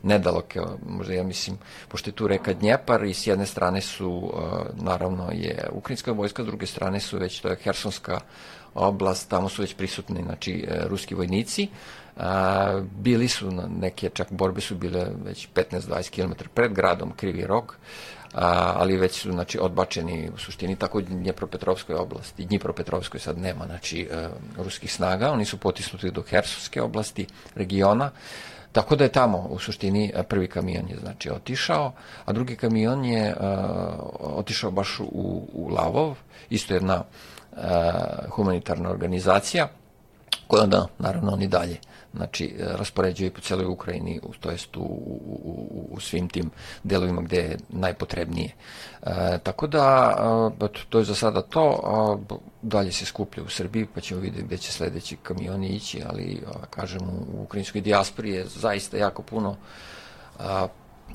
nedaleke, 0.03 0.59
možda 0.85 1.13
ja 1.13 1.23
mislim, 1.23 1.57
pošto 1.87 2.09
je 2.09 2.13
tu 2.13 2.27
reka 2.27 2.53
Dnjepar 2.53 3.03
i 3.03 3.13
s 3.13 3.27
jedne 3.27 3.45
strane 3.45 3.81
su, 3.81 4.33
naravno, 4.73 5.29
je 5.31 5.69
ukrajinska 5.71 6.11
vojska, 6.11 6.43
s 6.43 6.45
druge 6.45 6.65
strane 6.65 6.99
su 6.99 7.17
već, 7.17 7.39
to 7.41 7.47
je 7.47 7.55
Hersonska 7.55 8.19
oblast, 8.73 9.29
tamo 9.29 9.49
su 9.49 9.61
već 9.61 9.73
prisutni, 9.73 10.23
znači, 10.23 10.67
ruski 10.89 11.15
vojnici. 11.15 11.67
Bili 12.81 13.27
su, 13.27 13.51
neke 13.79 14.09
čak 14.09 14.27
borbe 14.31 14.61
su 14.61 14.75
bile 14.75 15.07
već 15.25 15.47
15-20 15.55 16.09
km 16.09 16.31
pred 16.53 16.73
gradom 16.73 17.11
Krivi 17.11 17.45
Rog, 17.45 17.75
a, 18.33 18.73
ali 18.77 18.97
već 18.97 19.21
su 19.21 19.31
znači, 19.31 19.59
odbačeni 19.61 20.29
u 20.35 20.37
suštini 20.37 20.75
tako 20.75 20.97
u 20.97 21.01
Dnjepropetrovskoj 21.01 21.95
oblasti. 21.95 22.45
Dnjepropetrovskoj 22.45 23.19
sad 23.19 23.37
nema 23.37 23.65
znači, 23.65 24.09
e, 24.11 24.29
ruskih 24.57 24.93
snaga, 24.93 25.31
oni 25.31 25.45
su 25.45 25.57
potisnuti 25.57 26.11
do 26.11 26.21
Hersonske 26.21 26.81
oblasti, 26.81 27.27
regiona, 27.55 28.11
Tako 28.71 28.95
da 28.95 29.03
je 29.03 29.11
tamo 29.11 29.37
u 29.37 29.59
suštini 29.59 30.13
prvi 30.29 30.47
kamion 30.47 30.87
je 30.89 30.97
znači 31.01 31.29
otišao, 31.29 31.91
a 32.25 32.33
drugi 32.33 32.55
kamion 32.55 33.05
je 33.05 33.35
uh, 33.35 33.45
otišao 34.19 34.71
baš 34.71 34.99
u, 34.99 35.47
u 35.53 35.69
Lavov, 35.69 36.17
isto 36.49 36.73
jedna 36.73 37.03
uh, 37.51 37.59
humanitarna 38.29 38.89
organizacija 38.89 39.67
koja 40.47 40.63
onda 40.63 40.87
naravno 40.99 41.33
oni 41.33 41.47
dalje 41.47 41.77
znači 42.15 42.55
raspoređuje 42.59 43.31
po 43.31 43.41
celoj 43.41 43.65
Ukrajini, 43.65 44.19
to 44.39 44.51
jest 44.51 44.77
u, 44.77 44.81
u, 44.81 45.87
u 45.91 45.99
svim 45.99 46.29
tim 46.29 46.51
delovima 46.83 47.21
gde 47.21 47.37
je 47.37 47.57
najpotrebnije. 47.69 48.49
E, 49.03 49.37
tako 49.43 49.67
da, 49.67 50.15
e, 50.61 50.67
to 50.89 50.99
je 50.99 51.05
za 51.05 51.15
sada 51.15 51.41
to, 51.41 51.79
a 51.83 52.17
dalje 52.61 52.91
se 52.91 53.05
skuplja 53.05 53.43
u 53.43 53.49
Srbiji, 53.49 53.87
pa 53.95 54.01
ćemo 54.01 54.21
vidjeti 54.21 54.45
gde 54.45 54.57
će 54.57 54.71
sledeći 54.71 55.17
kamioni 55.23 55.67
ići, 55.67 56.01
ali 56.09 56.41
kažem, 56.69 57.01
u 57.33 57.43
ukrajinskoj 57.43 57.81
dijaspori 57.81 58.29
je 58.29 58.45
zaista 58.45 58.97
jako 58.97 59.21
puno 59.21 59.55
a, 60.39 60.67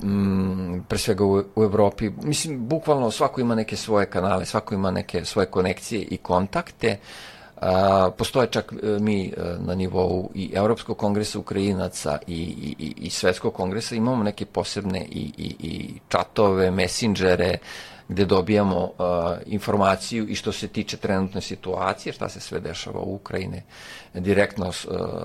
mm, 0.03 0.79
pre 0.87 0.97
svega 0.97 1.23
u, 1.23 1.43
u 1.55 1.63
Evropi. 1.63 2.09
Mislim, 2.09 2.67
bukvalno 2.67 3.11
svako 3.11 3.41
ima 3.41 3.55
neke 3.55 3.75
svoje 3.75 4.05
kanale, 4.05 4.45
svako 4.45 4.75
ima 4.75 4.91
neke 4.91 5.25
svoje 5.25 5.45
konekcije 5.45 6.01
i 6.01 6.17
kontakte. 6.17 6.97
A, 7.61 8.09
postoje 8.17 8.47
čak 8.47 8.73
e, 8.73 8.99
mi 8.99 9.27
e, 9.27 9.33
na 9.59 9.75
nivou 9.75 10.31
i 10.35 10.51
Europskog 10.53 10.97
kongresa 10.97 11.39
Ukrajinaca 11.39 12.19
i, 12.27 12.41
i, 12.79 12.93
i 12.97 13.09
Svetskog 13.09 13.53
kongresa 13.53 13.95
imamo 13.95 14.23
neke 14.23 14.45
posebne 14.45 15.05
i, 15.11 15.31
i, 15.37 15.55
i 15.59 15.99
čatove, 16.09 16.71
messenđere, 16.71 17.57
gde 18.09 18.25
dobijamo 18.25 18.83
uh, 18.83 18.91
informaciju 19.45 20.27
i 20.27 20.35
što 20.35 20.51
se 20.51 20.67
tiče 20.67 20.97
trenutne 20.97 21.41
situacije, 21.41 22.13
šta 22.13 22.29
se 22.29 22.39
sve 22.39 22.59
dešava 22.59 22.99
u 22.99 23.15
Ukrajine. 23.15 23.63
Direktno 24.13 24.67
uh, 24.67 24.73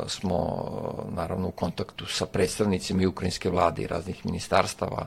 smo 0.06 0.38
naravno 1.14 1.48
u 1.48 1.50
kontaktu 1.50 2.06
sa 2.06 2.26
predstavnicima 2.26 3.02
i 3.02 3.06
ukrajinske 3.06 3.50
vlade 3.50 3.82
i 3.82 3.86
raznih 3.86 4.26
ministarstava 4.26 5.06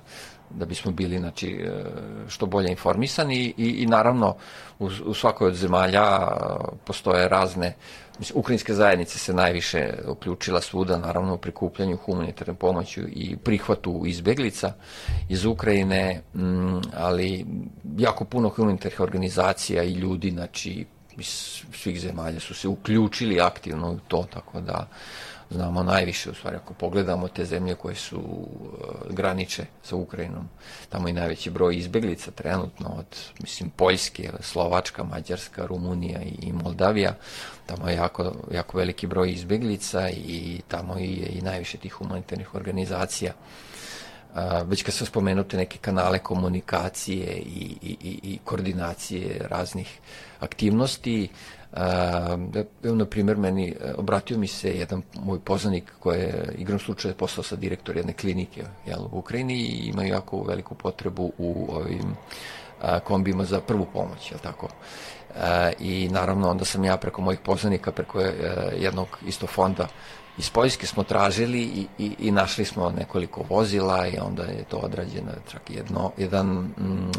da 0.49 0.65
bismo 0.65 0.91
bili 0.91 1.19
znači, 1.19 1.49
e, 1.49 1.83
što 2.27 2.45
bolje 2.45 2.69
informisani 2.69 3.53
i, 3.57 3.69
i 3.69 3.85
naravno 3.85 4.35
u, 4.79 4.89
u 5.05 5.13
svakoj 5.13 5.47
od 5.47 5.55
zemalja 5.55 6.01
e, 6.01 6.27
postoje 6.85 7.29
razne 7.29 7.75
mislim, 8.19 8.39
ukrajinske 8.39 8.73
zajednice 8.73 9.19
se 9.19 9.33
najviše 9.33 9.93
uključila 10.07 10.61
svuda 10.61 10.97
naravno 10.97 11.33
u 11.33 11.37
prikupljanju 11.37 11.97
humanitarne 11.97 12.53
pomoći 12.53 13.01
i 13.01 13.37
prihvatu 13.37 14.03
izbeglica 14.05 14.73
iz 15.29 15.45
Ukrajine 15.45 16.21
m, 16.35 16.81
ali 16.93 17.45
jako 17.97 18.25
puno 18.25 18.49
humanitarnih 18.49 18.99
organizacija 18.99 19.83
i 19.83 19.93
ljudi 19.93 20.31
znači 20.31 20.85
iz 21.17 21.27
svih 21.73 22.01
zemalja 22.01 22.39
su 22.39 22.53
se 22.53 22.67
uključili 22.67 23.41
aktivno 23.41 23.91
u 23.91 23.99
to 24.07 24.25
tako 24.33 24.61
da 24.61 24.87
znamo 25.55 25.83
najviše, 25.83 26.29
u 26.29 26.33
stvari, 26.33 26.57
ako 26.57 26.73
pogledamo 26.73 27.27
te 27.27 27.45
zemlje 27.45 27.75
koje 27.75 27.95
su 27.95 28.17
uh, 28.17 29.15
graniče 29.15 29.65
sa 29.83 29.95
Ukrajinom, 29.95 30.49
tamo 30.89 31.07
i 31.07 31.13
najveći 31.13 31.49
broj 31.49 31.77
izbeglica 31.77 32.31
trenutno 32.31 32.89
od, 32.97 33.05
mislim, 33.39 33.69
Poljske, 33.69 34.29
Slovačka, 34.39 35.03
Mađarska, 35.03 35.65
Rumunija 35.65 36.21
i, 36.21 36.51
Moldavija, 36.51 37.15
tamo 37.65 37.89
je 37.89 37.95
jako, 37.95 38.35
jako 38.51 38.77
veliki 38.77 39.07
broj 39.07 39.31
izbeglica 39.31 40.09
i 40.09 40.61
tamo 40.67 40.97
je 40.97 41.27
i 41.27 41.41
najviše 41.41 41.77
tih 41.77 41.93
humanitarnih 41.93 42.55
organizacija. 42.55 43.33
Uh, 43.33 44.41
već 44.65 44.83
kad 44.83 44.93
su 44.93 45.05
spomenute 45.05 45.57
neke 45.57 45.77
kanale 45.77 46.19
komunikacije 46.19 47.37
i, 47.37 47.77
i, 47.81 48.19
i 48.23 48.39
koordinacije 48.43 49.47
raznih 49.49 49.99
aktivnosti, 50.39 51.29
Evo, 52.83 52.95
na 52.95 53.05
primjer, 53.05 53.37
meni 53.37 53.69
e, 53.69 53.93
obratio 53.97 54.37
mi 54.37 54.47
se 54.47 54.77
jedan 54.77 55.01
moj 55.13 55.39
poznanik 55.39 55.91
koji 55.99 56.19
je 56.19 56.53
igrom 56.57 56.79
slučaja 56.79 57.13
postao 57.13 57.43
sa 57.43 57.55
direktor 57.55 57.97
jedne 57.97 58.13
klinike 58.13 58.63
jel, 58.85 58.99
u 59.11 59.19
Ukrajini 59.19 59.53
i 59.53 59.87
imaju 59.87 60.09
jako 60.13 60.43
veliku 60.43 60.75
potrebu 60.75 61.31
u 61.37 61.67
ovim 61.69 62.15
a, 62.81 62.99
kombima 62.99 63.43
za 63.45 63.61
prvu 63.61 63.87
pomoć, 63.93 64.31
jel 64.31 64.39
tako? 64.39 64.67
A, 65.35 65.71
I 65.79 66.09
naravno 66.11 66.49
onda 66.49 66.65
sam 66.65 66.83
ja 66.83 66.97
preko 66.97 67.21
mojih 67.21 67.39
poznanika, 67.39 67.91
preko 67.91 68.21
e, 68.21 68.31
jednog 68.77 69.07
isto 69.27 69.47
fonda 69.47 69.87
iz 70.37 70.49
Poljske 70.49 70.87
smo 70.87 71.03
tražili 71.03 71.61
i, 71.61 71.87
i, 71.97 72.15
i 72.19 72.31
našli 72.31 72.65
smo 72.65 72.89
nekoliko 72.89 73.43
vozila 73.49 74.07
i 74.07 74.17
onda 74.17 74.43
je 74.43 74.63
to 74.63 74.77
odrađeno 74.77 75.31
čak 75.51 75.61
jedno, 75.69 76.11
jedan 76.17 76.47
mm, 76.47 77.11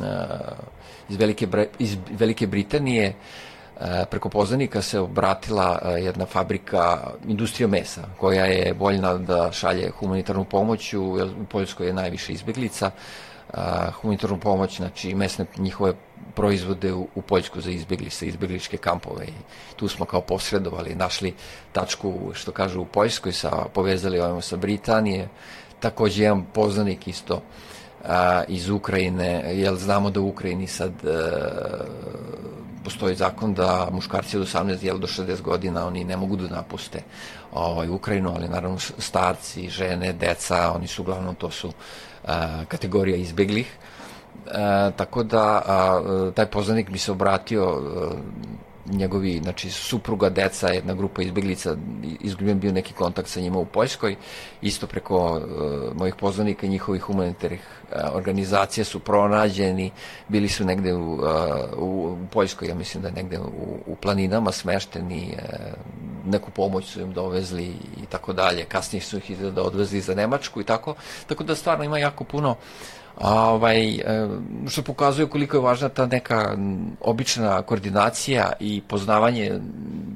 iz, 1.09 1.17
Velike, 1.17 1.49
iz 1.79 1.97
Velike 2.11 2.47
Britanije 2.47 3.07
E, 3.07 3.15
preko 4.11 4.29
poznanika 4.29 4.83
se 4.83 5.01
obratila 5.01 5.79
e, 5.83 5.91
jedna 5.91 6.27
fabrika 6.27 7.11
industrija 7.29 7.69
mesa 7.69 8.03
koja 8.19 8.45
je 8.45 8.73
voljna 8.73 9.15
da 9.15 9.53
šalje 9.53 9.91
humanitarnu 9.91 10.45
pomoć 10.45 10.95
u, 10.95 11.19
Poljskoj 11.49 11.87
je 11.87 11.93
najviše 11.93 12.33
izbeglica 12.33 12.91
e, 12.91 13.59
humanitarnu 14.01 14.41
pomoć 14.41 14.77
znači 14.77 15.15
mesne 15.15 15.47
njihove 15.59 15.95
proizvode 16.35 16.93
u, 16.93 17.09
u 17.15 17.23
Poljsku 17.23 17.61
za 17.61 17.71
izbegli 17.71 18.11
sa 18.11 18.25
izbegličke 18.25 18.77
kampove. 18.77 19.25
I 19.25 19.33
tu 19.77 19.89
smo 19.89 20.05
kao 20.05 20.21
posredovali 20.21 20.95
našli 20.95 21.35
tačku 21.73 22.31
što 22.35 22.53
kažu 22.53 22.81
u 22.81 22.85
Poljskoj 22.85 23.33
sa 23.33 23.51
povezali 23.75 24.21
ovamo 24.21 24.41
sa 24.41 24.57
Britanije. 24.57 25.29
Takođe 25.81 26.23
jedan 26.23 26.45
poznanik 26.53 27.09
isto 27.09 27.43
a, 28.05 28.43
iz 28.49 28.69
Ukrajine, 28.69 29.43
jer 29.55 29.75
znamo 29.75 30.11
da 30.11 30.21
u 30.21 30.29
Ukrajini 30.29 30.67
sad 30.67 30.93
a, 31.05 31.85
postoji 32.87 33.17
zakon 33.19 33.55
da 33.55 33.89
muškarci 33.93 34.39
od 34.39 34.47
18 34.47 34.85
jel, 34.85 34.99
do 35.03 35.07
60 35.07 35.43
godina 35.43 35.87
oni 35.87 36.05
ne 36.05 36.17
mogu 36.17 36.37
da 36.37 36.49
napuste 36.49 37.03
ovaj, 37.53 37.89
Ukrajinu, 37.89 38.31
ali 38.35 38.49
naravno 38.49 38.79
starci, 38.79 39.69
žene, 39.69 40.13
deca, 40.13 40.73
oni 40.75 40.87
su 40.87 41.03
uglavnom 41.03 41.35
to 41.35 41.51
su 41.51 41.73
a, 42.25 42.65
kategorija 42.69 43.17
izbeglih. 43.17 43.73
A, 44.55 44.91
tako 44.97 45.23
da 45.23 45.63
a, 45.67 46.31
taj 46.35 46.47
poznanik 46.47 46.91
mi 46.91 46.99
se 46.99 47.13
obratio 47.13 47.65
a, 47.67 48.11
njegovi, 48.91 49.41
znači 49.43 49.71
supruga, 49.71 50.29
deca, 50.29 50.69
jedna 50.69 50.95
grupa 50.95 51.23
izbeglica, 51.23 51.77
izgubljen 52.21 52.61
bio 52.61 52.73
neki 52.73 52.93
kontakt 52.93 53.29
sa 53.29 53.41
njima 53.41 53.59
u 53.59 53.65
Poljskoj, 53.65 54.17
isto 54.63 54.87
preko 54.87 55.31
uh, 55.31 55.97
mojih 55.97 56.15
poznanika 56.15 56.67
i 56.67 56.71
njihovih 56.71 57.03
humanitarnih 57.03 57.61
uh, 57.61 57.99
organizacija 58.13 58.85
su 58.85 59.01
pronađeni, 59.01 59.91
bili 60.29 60.49
su 60.49 60.65
negde 60.65 60.95
u, 60.95 61.13
uh, 61.13 61.21
u, 61.77 62.17
u 62.25 62.27
Poljskoj, 62.33 62.69
ja 62.69 62.75
mislim 62.75 63.03
da 63.03 63.11
negde 63.11 63.39
u, 63.39 63.79
u 63.87 63.97
planinama 63.97 64.53
smešteni, 64.53 65.35
uh, 65.35 66.33
neku 66.33 66.51
pomoć 66.51 66.85
su 66.85 67.01
im 67.01 67.13
dovezli 67.13 67.67
i 68.03 68.07
tako 68.09 68.33
dalje, 68.33 68.65
kasnije 68.65 69.03
su 69.03 69.17
ih 69.17 69.39
da 69.39 69.63
odvezli 69.63 70.01
za 70.01 70.15
Nemačku 70.15 70.61
i 70.61 70.65
tako, 70.65 70.95
tako 71.27 71.45
da 71.45 71.55
stvarno 71.55 71.85
ima 71.85 71.99
jako 71.99 72.25
puno 72.25 72.51
uh, 72.51 72.57
a, 73.17 73.51
ovaj, 73.51 73.95
e, 73.95 74.29
što 74.69 74.83
pokazuje 74.83 75.29
koliko 75.29 75.57
je 75.57 75.61
važna 75.61 75.89
ta 75.89 76.07
neka 76.07 76.57
obična 77.01 77.63
koordinacija 77.63 78.53
i 78.61 78.83
poznavanje 78.89 79.61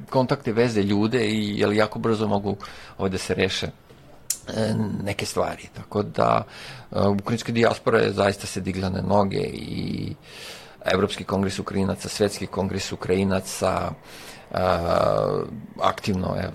kontakte 0.09 0.53
veze 0.53 0.83
ljude 0.83 1.25
i 1.25 1.59
jel 1.59 1.73
jako 1.73 1.99
brzo 1.99 2.27
mogu 2.27 2.57
ovde 2.97 3.17
se 3.17 3.33
reše 3.33 3.67
e, 3.67 4.73
neke 5.03 5.25
stvari. 5.25 5.69
Tako 5.73 6.03
da 6.03 6.43
e, 6.91 7.07
ukrajinska 7.07 7.51
dijaspora 7.51 7.99
je 7.99 8.13
zaista 8.13 8.47
se 8.47 8.61
digla 8.61 8.89
na 8.89 9.01
noge 9.01 9.41
i 9.53 10.15
Evropski 10.85 11.23
kongres 11.23 11.59
Ukrajinaca, 11.59 12.09
Svetski 12.09 12.47
kongres 12.47 12.91
Ukrajinaca 12.91 13.91
aktivno 15.81 16.35
je 16.35 16.51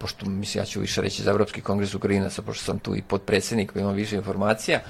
pošto 0.00 0.26
mislim 0.26 0.62
ja 0.62 0.66
ću 0.66 0.80
više 0.80 1.00
reći 1.00 1.22
za 1.22 1.30
Evropski 1.30 1.60
kongres 1.60 1.94
Ukrajinaca, 1.94 2.42
pošto 2.42 2.64
sam 2.64 2.78
tu 2.78 2.96
i 2.96 3.02
podpredsednik 3.02 3.72
pa 3.72 3.80
imam 3.80 3.94
više 3.94 4.16
informacija, 4.16 4.80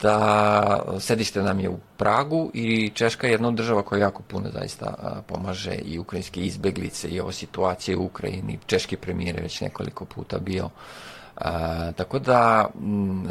da 0.00 0.80
sedište 1.00 1.42
nam 1.42 1.60
je 1.60 1.68
u 1.68 1.78
Pragu 1.96 2.50
i 2.54 2.90
Češka 2.94 3.26
je 3.26 3.30
jedna 3.30 3.48
od 3.48 3.54
država 3.54 3.82
koja 3.82 4.00
jako 4.00 4.22
puno 4.22 4.50
zaista 4.50 5.22
pomaže 5.26 5.74
i 5.74 5.98
ukrajinske 5.98 6.40
izbeglice 6.40 7.08
i 7.08 7.20
ovo 7.20 7.32
situacije 7.32 7.96
u 7.96 8.04
Ukrajini. 8.04 8.58
Češki 8.66 8.96
premijer 8.96 9.36
je 9.36 9.42
već 9.42 9.60
nekoliko 9.60 10.04
puta 10.04 10.38
bio. 10.38 10.70
A, 11.36 11.92
tako 11.92 12.18
da 12.18 12.66
m, 12.80 13.28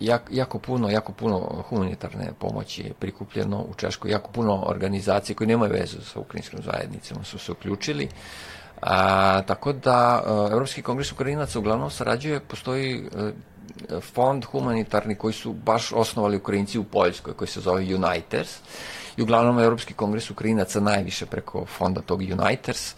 jak, 0.00 0.22
jako 0.30 0.58
puno 0.58 0.90
jako 0.90 1.12
puno 1.12 1.64
humanitarne 1.68 2.32
pomoći 2.38 2.82
je 2.82 2.92
prikupljeno 2.92 3.58
u 3.58 3.74
Češkoj, 3.74 4.10
jako 4.10 4.30
puno 4.30 4.62
organizacije 4.66 5.36
koje 5.36 5.48
nemaju 5.48 5.72
vezu 5.72 6.00
sa 6.00 6.20
ukrajinskom 6.20 6.60
zajednicom 6.62 7.24
su 7.24 7.38
se 7.38 7.52
uključili. 7.52 8.08
A, 8.82 9.42
tako 9.42 9.72
da, 9.72 10.22
Evropski 10.52 10.82
kongres 10.82 11.12
Ukrajinaca 11.12 11.58
uglavnom 11.58 11.90
sarađuje, 11.90 12.40
postoji 12.40 13.08
fond 14.00 14.44
humanitarni 14.44 15.14
koji 15.14 15.34
su 15.34 15.52
baš 15.52 15.92
osnovali 15.92 16.36
Ukrajinci 16.36 16.78
u 16.78 16.84
Poljskoj, 16.84 17.34
koji 17.34 17.48
se 17.48 17.60
zove 17.60 17.94
Uniters. 17.94 18.58
I 19.16 19.22
uglavnom 19.22 19.58
Evropski 19.58 19.94
kongres 19.94 20.30
Ukrajinaca 20.30 20.80
najviše 20.80 21.26
preko 21.26 21.66
fonda 21.66 22.00
tog 22.00 22.20
Uniters 22.20 22.94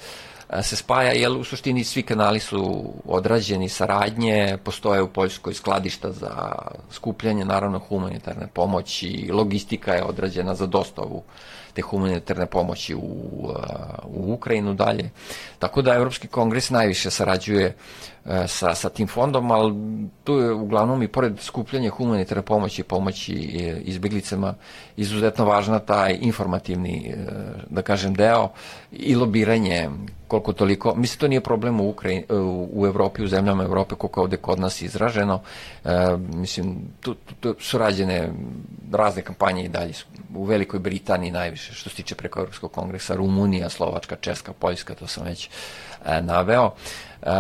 se 0.63 0.77
spaja, 0.77 1.13
jer 1.13 1.33
u 1.33 1.45
suštini 1.45 1.85
svi 1.85 2.03
kanali 2.03 2.41
su 2.41 2.93
odrađeni, 3.05 3.69
saradnje, 3.69 4.59
postoje 4.65 5.03
u 5.03 5.09
Poljskoj 5.09 5.55
skladišta 5.55 6.13
za 6.13 6.53
skupljanje, 6.91 7.45
naravno 7.45 7.79
humanitarne 7.79 8.47
pomoći, 8.53 9.31
logistika 9.33 9.95
je 9.95 10.05
odrađena 10.05 10.55
za 10.55 10.67
dostavu 10.67 11.23
te 11.73 11.83
humanitarne 11.83 12.47
pomoći 12.47 12.95
u, 12.95 13.01
u 14.05 14.33
Ukrajinu 14.33 14.75
dalje. 14.75 15.11
Tako 15.59 15.83
da 15.83 15.95
Evropski 15.95 16.29
kongres 16.29 16.71
najviše 16.71 17.11
sarađuje 17.11 17.77
E, 18.16 18.16
sa, 18.47 18.75
sa 18.75 18.89
tim 18.89 19.07
fondom, 19.07 19.51
ali 19.51 19.75
tu 20.25 20.39
je 20.39 20.53
uglavnom 20.53 21.03
i 21.03 21.09
pored 21.09 21.39
skupljanja 21.41 21.91
humanitarne 21.91 22.43
pomoći 22.43 22.83
pomoći 22.83 23.35
e, 23.35 23.81
izbjeglicama 23.85 24.55
izuzetno 24.97 25.45
važna 25.45 25.79
taj 25.79 26.19
informativni, 26.21 27.07
e, 27.09 27.17
da 27.71 27.83
kažem, 27.83 28.15
deo 28.15 28.49
i 28.93 29.15
lobiranje 29.15 29.91
koliko 30.29 30.53
toliko, 30.53 30.95
mislim 30.95 31.19
to 31.19 31.29
nije 31.29 31.41
problem 31.41 31.81
u, 31.81 31.89
Ukrajini, 31.89 32.25
u 32.73 32.87
Evropi, 32.87 33.23
u 33.23 33.29
zemljama 33.29 33.65
Evrope, 33.65 33.95
koliko 33.95 34.23
ovde 34.23 34.37
kod 34.37 34.59
nas 34.61 34.83
izraženo, 34.83 35.41
e, 35.85 36.17
mislim, 36.35 36.77
tu, 37.01 37.15
tu, 37.15 37.35
tu 37.41 37.55
su 37.61 37.79
rađene 37.79 38.33
razne 38.93 39.23
kampanje 39.23 39.65
i 39.65 39.69
dalje, 39.69 39.93
u 40.35 40.45
Velikoj 40.45 40.81
Britaniji 40.81 41.31
najviše, 41.31 41.73
što 41.73 41.91
se 41.91 41.97
tiče 41.97 42.15
preko 42.15 42.41
Evropskog 42.41 42.73
kongresa, 42.73 43.15
Rumunija, 43.15 43.69
Slovačka, 43.69 44.17
Česka, 44.21 44.53
Poljska, 44.53 44.95
to 44.95 45.07
sam 45.07 45.25
već 45.25 45.47
e, 45.47 45.51
naveo. 46.23 46.71
E, 47.23 47.31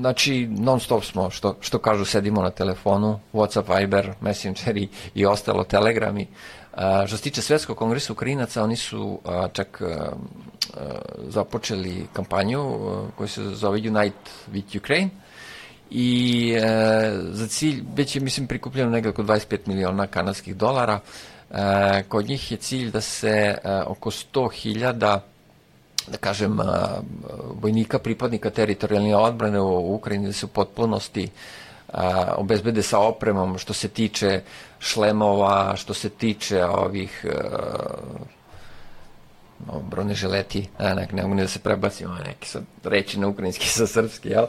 znači, 0.00 0.48
non 0.58 0.80
stop 0.80 1.04
smo, 1.04 1.30
što, 1.30 1.56
što 1.60 1.78
kažu, 1.78 2.04
sedimo 2.04 2.42
na 2.42 2.50
telefonu, 2.50 3.20
Whatsapp, 3.32 3.78
Viber, 3.78 4.12
Messenger 4.20 4.76
i, 4.76 4.88
i 5.14 5.26
ostalo, 5.26 5.64
telegrami. 5.64 6.26
A, 6.74 7.06
što 7.06 7.16
se 7.16 7.22
tiče 7.22 7.42
Svetskog 7.42 7.76
kongresa 7.76 8.12
Ukrajinaca, 8.12 8.62
oni 8.62 8.76
su 8.76 9.20
a, 9.24 9.48
čak 9.52 9.82
a, 9.82 10.10
započeli 11.28 12.06
kampanju 12.12 12.60
a, 12.60 13.06
koja 13.16 13.28
se 13.28 13.42
zove 13.42 13.78
Unite 13.78 14.30
with 14.52 14.78
Ukraine 14.78 15.10
i 15.90 16.52
e, 16.56 17.12
za 17.30 17.46
cilj 17.46 17.82
već 17.96 18.16
je 18.16 18.22
mislim 18.22 18.46
prikupljeno 18.46 18.90
negde 18.90 19.08
oko 19.08 19.22
25 19.22 19.58
miliona 19.66 20.06
kanadskih 20.06 20.56
dolara. 20.56 21.00
E, 21.50 22.02
kod 22.08 22.28
njih 22.28 22.52
je 22.52 22.56
cilj 22.56 22.90
da 22.90 23.00
se 23.00 23.28
e, 23.64 23.82
oko 23.86 24.10
100.000 24.10 25.18
da 26.08 26.16
kažem, 26.16 26.58
vojnika, 27.62 27.98
pripadnika 27.98 28.50
teritorijalne 28.50 29.16
odbrane 29.16 29.60
u 29.60 29.94
Ukrajini 29.94 30.26
da 30.26 30.32
se 30.32 30.46
u 30.46 30.48
potpunosti 30.48 31.28
obezbede 32.36 32.82
sa 32.82 32.98
opremom 32.98 33.58
što 33.58 33.72
se 33.72 33.88
tiče 33.88 34.42
šlemova, 34.78 35.76
što 35.76 35.94
se 35.94 36.08
tiče 36.08 36.64
ovih 36.64 37.26
no, 39.66 39.80
broneželeti, 39.80 40.68
a, 40.78 40.94
nek, 40.94 41.12
ne 41.12 41.22
mogu 41.22 41.34
ne 41.34 41.42
da 41.42 41.48
se 41.48 41.58
prebacimo 41.58 42.14
neki 42.26 42.48
sad 42.48 42.62
reći 42.84 43.20
na 43.20 43.28
ukrajinski 43.28 43.68
sa 43.68 43.86
srpski, 43.86 44.28
jel? 44.28 44.44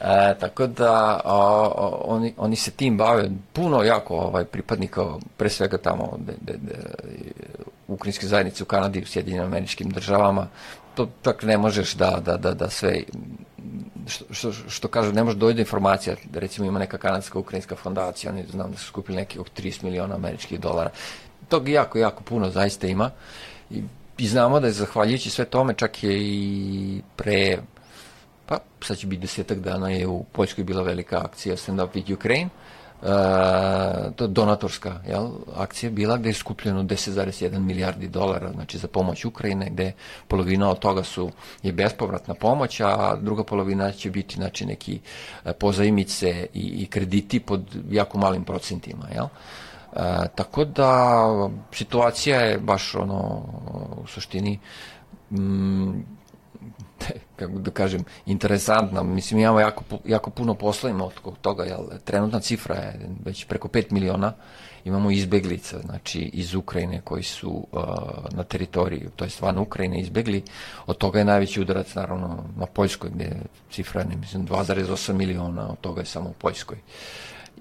E, 0.00 0.34
tako 0.40 0.66
da 0.66 1.20
o, 1.24 1.72
o, 1.76 2.02
oni, 2.04 2.34
oni 2.36 2.56
se 2.56 2.70
tim 2.70 2.96
bave 2.96 3.30
puno 3.52 3.82
jako 3.82 4.16
ovaj, 4.16 4.44
pripadnika, 4.44 5.04
pre 5.36 5.48
svega 5.48 5.78
tamo 5.78 6.18
de, 6.18 6.32
de, 6.40 6.52
de, 6.52 6.74
ukrajinske 7.88 8.26
zajednice 8.26 8.62
u 8.62 8.66
Kanadi, 8.66 9.02
u 9.02 9.06
Sjedinim 9.06 9.42
američkim 9.42 9.90
državama, 9.90 10.46
to 10.94 11.08
čak 11.22 11.42
ne 11.42 11.58
možeš 11.58 11.94
da, 11.94 12.20
da, 12.24 12.36
da, 12.36 12.54
da 12.54 12.70
sve 12.70 13.02
što, 14.06 14.24
što, 14.30 14.52
što 14.52 14.88
kažu, 14.88 15.12
ne 15.12 15.24
može 15.24 15.36
da 15.36 15.40
dojde 15.40 15.62
informacija, 15.62 16.16
da 16.24 16.40
recimo 16.40 16.66
ima 16.66 16.78
neka 16.78 16.98
kanadska 16.98 17.38
ukrajinska 17.38 17.76
fondacija, 17.76 18.32
oni 18.32 18.44
znam 18.50 18.70
da 18.70 18.78
su 18.78 18.86
skupili 18.86 19.16
neki 19.16 19.38
oko 19.38 19.48
30 19.56 19.84
miliona 19.84 20.14
američkih 20.14 20.60
dolara. 20.60 20.90
Tog 21.48 21.68
jako, 21.68 21.98
jako 21.98 22.22
puno 22.22 22.50
zaista 22.50 22.86
ima 22.86 23.10
i, 23.70 23.82
i 24.18 24.28
znamo 24.28 24.60
da 24.60 24.66
je 24.66 24.72
zahvaljujući 24.72 25.30
sve 25.30 25.44
tome 25.44 25.74
čak 25.74 26.02
je 26.04 26.18
i 26.20 27.02
pre 27.16 27.58
pa 28.46 28.58
sad 28.80 28.96
će 28.96 29.06
biti 29.06 29.20
desetak 29.20 29.58
dana 29.58 29.90
je 29.90 30.06
u 30.06 30.24
Poljskoj 30.32 30.64
bila 30.64 30.82
velika 30.82 31.24
akcija 31.24 31.56
Stand 31.56 31.80
Up 31.80 31.94
with 31.94 32.14
Ukraine 32.14 32.48
e, 33.02 33.06
to 34.16 34.26
donatorska 34.26 35.00
jel, 35.08 35.28
akcija 35.56 35.90
bila 35.90 36.16
gde 36.16 36.28
je 36.28 36.34
skupljeno 36.34 36.82
10,1 36.82 37.58
milijardi 37.58 38.08
dolara 38.08 38.52
znači 38.52 38.78
za 38.78 38.88
pomoć 38.88 39.24
Ukrajine 39.24 39.70
gde 39.70 39.92
polovina 40.28 40.70
od 40.70 40.78
toga 40.78 41.02
su 41.02 41.30
je 41.62 41.72
bespovratna 41.72 42.34
pomoć 42.34 42.80
a 42.80 43.16
druga 43.20 43.44
polovina 43.44 43.92
će 43.92 44.10
biti 44.10 44.34
znači 44.36 44.66
neki 44.66 45.00
e, 45.44 45.52
pozajmice 45.52 46.46
i, 46.54 46.60
i 46.60 46.86
krediti 46.86 47.40
pod 47.40 47.62
jako 47.90 48.18
malim 48.18 48.44
procentima 48.44 49.06
jel? 49.14 49.26
E, 49.26 50.28
tako 50.34 50.64
da 50.64 51.24
situacija 51.72 52.40
je 52.40 52.58
baš 52.58 52.94
ono 52.94 53.42
u 54.02 54.06
suštini 54.06 54.58
mm, 55.30 56.19
kako 57.38 57.52
da 57.52 57.70
kažem, 57.70 58.04
interesantna. 58.26 59.02
Mislim, 59.02 59.40
imamo 59.40 59.60
jako, 59.60 59.84
jako 60.04 60.30
puno 60.30 60.54
posla 60.54 60.90
ima 60.90 61.04
od 61.04 61.38
toga, 61.40 61.64
jel, 61.64 61.80
trenutna 62.04 62.40
cifra 62.40 62.74
je 62.74 63.00
već 63.24 63.44
preko 63.44 63.68
5 63.68 63.92
miliona 63.92 64.32
imamo 64.84 65.10
izbeglica, 65.10 65.78
znači 65.78 66.20
iz 66.20 66.54
Ukrajine 66.54 67.00
koji 67.00 67.22
su 67.22 67.66
uh, 67.72 67.82
na 68.30 68.42
teritoriji, 68.42 69.08
to 69.16 69.24
je 69.24 69.30
stvarno 69.30 69.62
Ukrajine 69.62 70.00
izbegli, 70.00 70.42
od 70.86 70.98
toga 70.98 71.18
je 71.18 71.24
najveći 71.24 71.60
udarac 71.60 71.94
naravno 71.94 72.44
na 72.56 72.66
Poljskoj 72.66 73.10
gde 73.14 73.24
je 73.24 73.42
cifra, 73.70 74.04
ne 74.04 74.16
mislim, 74.16 74.46
2,8 74.46 75.12
miliona, 75.12 75.70
od 75.70 75.80
toga 75.80 76.00
je 76.00 76.06
samo 76.06 76.30
u 76.30 76.32
Poljskoj. 76.32 76.78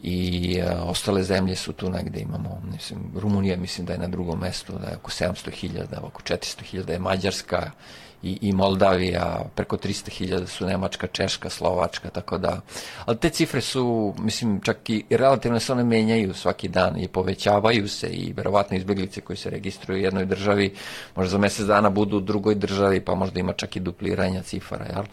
I 0.03 0.61
uh, 0.61 0.89
ostale 0.89 1.23
zemlje 1.23 1.55
su 1.55 1.73
tu 1.73 1.89
negde 1.89 2.19
imamo, 2.19 2.61
mislim, 2.73 2.99
Rumunija 3.15 3.57
mislim 3.57 3.87
da 3.87 3.93
je 3.93 3.99
na 3.99 4.07
drugom 4.07 4.39
mestu, 4.39 4.73
da 4.73 4.87
je 4.87 4.95
oko 4.95 5.11
700.000, 5.11 5.97
oko 6.01 6.21
400.000 6.21 6.91
je 6.91 6.99
Mađarska, 6.99 7.71
i, 8.23 8.37
i 8.41 8.53
Moldavija, 8.53 9.45
preko 9.55 9.77
300.000 9.77 10.45
su 10.45 10.65
Nemačka, 10.65 11.07
Češka, 11.07 11.49
Slovačka, 11.49 12.09
tako 12.09 12.37
da, 12.37 12.61
ali 13.05 13.17
te 13.17 13.29
cifre 13.29 13.61
su, 13.61 14.13
mislim, 14.17 14.61
čak 14.61 14.89
i 14.89 15.05
relativno 15.09 15.59
se 15.59 15.71
one 15.71 15.83
menjaju 15.83 16.33
svaki 16.33 16.67
dan 16.67 16.99
i 16.99 17.07
povećavaju 17.07 17.87
se 17.87 18.07
i 18.07 18.33
verovatno 18.33 18.77
izbeglice 18.77 19.21
koji 19.21 19.37
se 19.37 19.49
registruju 19.49 19.99
u 19.99 20.03
jednoj 20.03 20.25
državi, 20.25 20.73
možda 21.15 21.31
za 21.31 21.37
mesec 21.37 21.65
dana 21.65 21.89
budu 21.89 22.17
u 22.17 22.21
drugoj 22.21 22.55
državi, 22.55 23.01
pa 23.01 23.15
možda 23.15 23.39
ima 23.39 23.53
čak 23.53 23.75
i 23.75 23.79
dupliranja 23.79 24.41
cifara, 24.41 24.85
jel? 24.85 25.03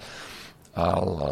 Ali 0.75 1.23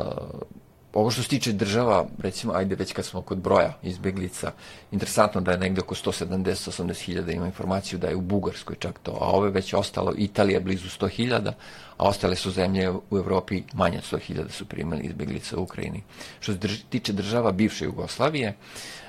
ovo 0.94 1.10
što 1.10 1.22
se 1.22 1.28
tiče 1.28 1.52
država, 1.52 2.06
recimo, 2.18 2.52
ajde 2.52 2.74
već 2.74 2.92
kad 2.92 3.04
smo 3.04 3.22
kod 3.22 3.38
broja 3.38 3.72
izbeglica, 3.82 4.52
interesantno 4.92 5.40
da 5.40 5.50
je 5.50 5.58
negde 5.58 5.80
oko 5.80 5.94
170-80 5.94 7.04
hiljada 7.04 7.32
ima 7.32 7.46
informaciju 7.46 7.98
da 7.98 8.06
je 8.08 8.16
u 8.16 8.20
Bugarskoj 8.20 8.76
čak 8.78 8.98
to, 9.02 9.18
a 9.20 9.26
ove 9.30 9.50
već 9.50 9.74
ostalo, 9.74 10.14
Italija 10.16 10.60
blizu 10.60 10.88
100 10.88 11.08
hiljada, 11.08 11.52
a 11.96 12.08
ostale 12.08 12.36
su 12.36 12.50
zemlje 12.50 12.90
u 12.90 13.18
Evropi 13.18 13.62
manje 13.72 13.98
od 13.98 14.04
100 14.04 14.20
hiljada 14.20 14.50
su 14.50 14.64
primali 14.64 15.02
izbeglica 15.02 15.56
u 15.56 15.62
Ukrajini. 15.62 16.02
Što 16.40 16.52
se 16.52 16.58
drž 16.58 16.78
tiče 16.90 17.12
država 17.12 17.52
bivše 17.52 17.84
Jugoslavije, 17.84 18.54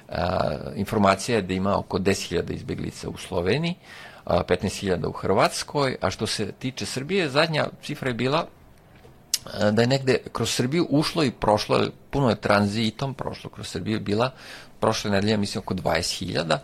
a, 0.09 0.55
informacija 0.75 1.35
je 1.35 1.41
da 1.41 1.53
ima 1.53 1.79
oko 1.79 1.99
10 1.99 2.27
hiljada 2.27 2.53
izbeglica 2.53 3.09
u 3.09 3.17
Sloveniji, 3.17 3.75
15.000 4.25 5.07
u 5.07 5.11
Hrvatskoj, 5.11 5.97
a 6.01 6.09
što 6.09 6.27
se 6.27 6.51
tiče 6.51 6.85
Srbije, 6.85 7.29
zadnja 7.29 7.67
cifra 7.83 8.09
je 8.09 8.13
bila 8.13 8.47
da 9.71 9.81
je 9.81 9.87
negde 9.87 10.17
kroz 10.31 10.49
Srbiju 10.49 10.87
ušlo 10.89 11.23
i 11.23 11.31
prošlo, 11.31 11.79
puno 12.09 12.29
je 12.29 12.35
tranzitom 12.35 13.13
prošlo 13.13 13.49
kroz 13.49 13.67
Srbiju, 13.67 13.99
bila 13.99 14.31
prošle 14.79 15.11
nedelje, 15.11 15.37
mislim, 15.37 15.59
oko 15.59 15.73
20.000 15.73 16.57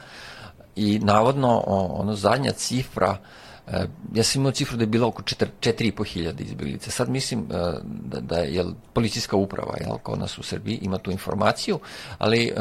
i 0.76 1.00
navodno 1.00 1.63
ono 1.67 2.15
zadnja 2.15 2.52
cifra 2.52 3.17
e, 3.67 3.86
ja 4.13 4.24
sam 4.24 4.41
imao 4.41 4.52
cifru 4.52 4.78
da 4.78 4.84
je 4.84 4.88
bila 4.88 5.08
oko 5.08 5.22
4.500 5.22 6.41
izbjeglice. 6.41 6.91
Sad 6.91 7.10
mislim 7.10 7.39
e, 7.39 7.44
da, 7.84 8.20
da 8.20 8.38
je 8.38 8.65
policijska 8.94 9.36
uprava 9.36 9.76
jel, 9.80 9.98
kod 9.98 10.20
nas 10.20 10.38
u 10.38 10.44
Srbiji 10.44 10.80
ima 10.82 10.98
tu 10.98 11.12
informaciju, 11.12 11.80
ali 12.17 12.54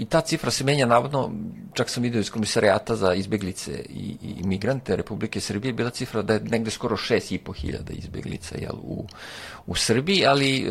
i 0.00 0.04
ta 0.04 0.20
cifra 0.20 0.50
se 0.50 0.64
menja 0.64 0.86
navodno, 0.86 1.30
čak 1.72 1.90
sam 1.90 2.02
vidio 2.02 2.20
iz 2.20 2.30
komisarijata 2.30 2.96
za 2.96 3.14
izbeglice 3.14 3.72
i, 3.88 4.16
i 4.22 4.46
migrante 4.46 4.96
Republike 4.96 5.40
Srbije, 5.40 5.72
bila 5.72 5.90
cifra 5.90 6.22
da 6.22 6.34
je 6.34 6.40
negde 6.40 6.70
skoro 6.70 6.96
6,5 6.96 7.56
hiljada 7.56 7.92
izbeglica 7.92 8.56
jel, 8.58 8.76
u, 8.82 9.04
u 9.66 9.74
Srbiji, 9.74 10.26
ali 10.26 10.58
e, 10.58 10.70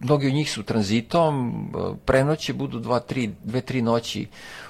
mnogi 0.00 0.26
od 0.26 0.32
njih 0.32 0.50
su 0.50 0.62
tranzitom, 0.62 1.50
e, 1.50 1.96
prenoće 2.04 2.52
budu 2.52 2.78
dva, 2.78 3.00
tri, 3.00 3.30
dve, 3.44 3.60
tri 3.60 3.82
noći 3.82 4.26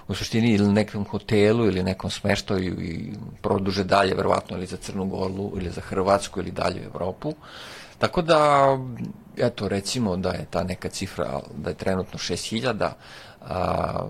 u 0.08 0.14
suštini 0.14 0.54
ili 0.54 0.72
nekom 0.72 1.04
hotelu 1.04 1.66
ili 1.66 1.82
nekom 1.82 2.10
smeštaju 2.10 2.80
i 2.80 3.12
produže 3.42 3.84
dalje, 3.84 4.14
verovatno 4.14 4.56
ili 4.56 4.66
za 4.66 4.76
Crnu 4.76 5.06
Goru 5.06 5.52
ili 5.56 5.70
za 5.70 5.80
Hrvatsku 5.80 6.40
ili 6.40 6.50
dalje 6.50 6.80
u 6.80 6.84
Evropu. 6.84 7.34
Tako 7.98 8.22
da, 8.22 8.68
eto, 9.36 9.68
recimo 9.68 10.16
da 10.16 10.30
je 10.30 10.46
ta 10.50 10.64
neka 10.64 10.88
cifra, 10.88 11.40
da 11.56 11.70
je 11.70 11.76
trenutno 11.76 12.18
6000, 12.18 12.90
a, 13.46 14.06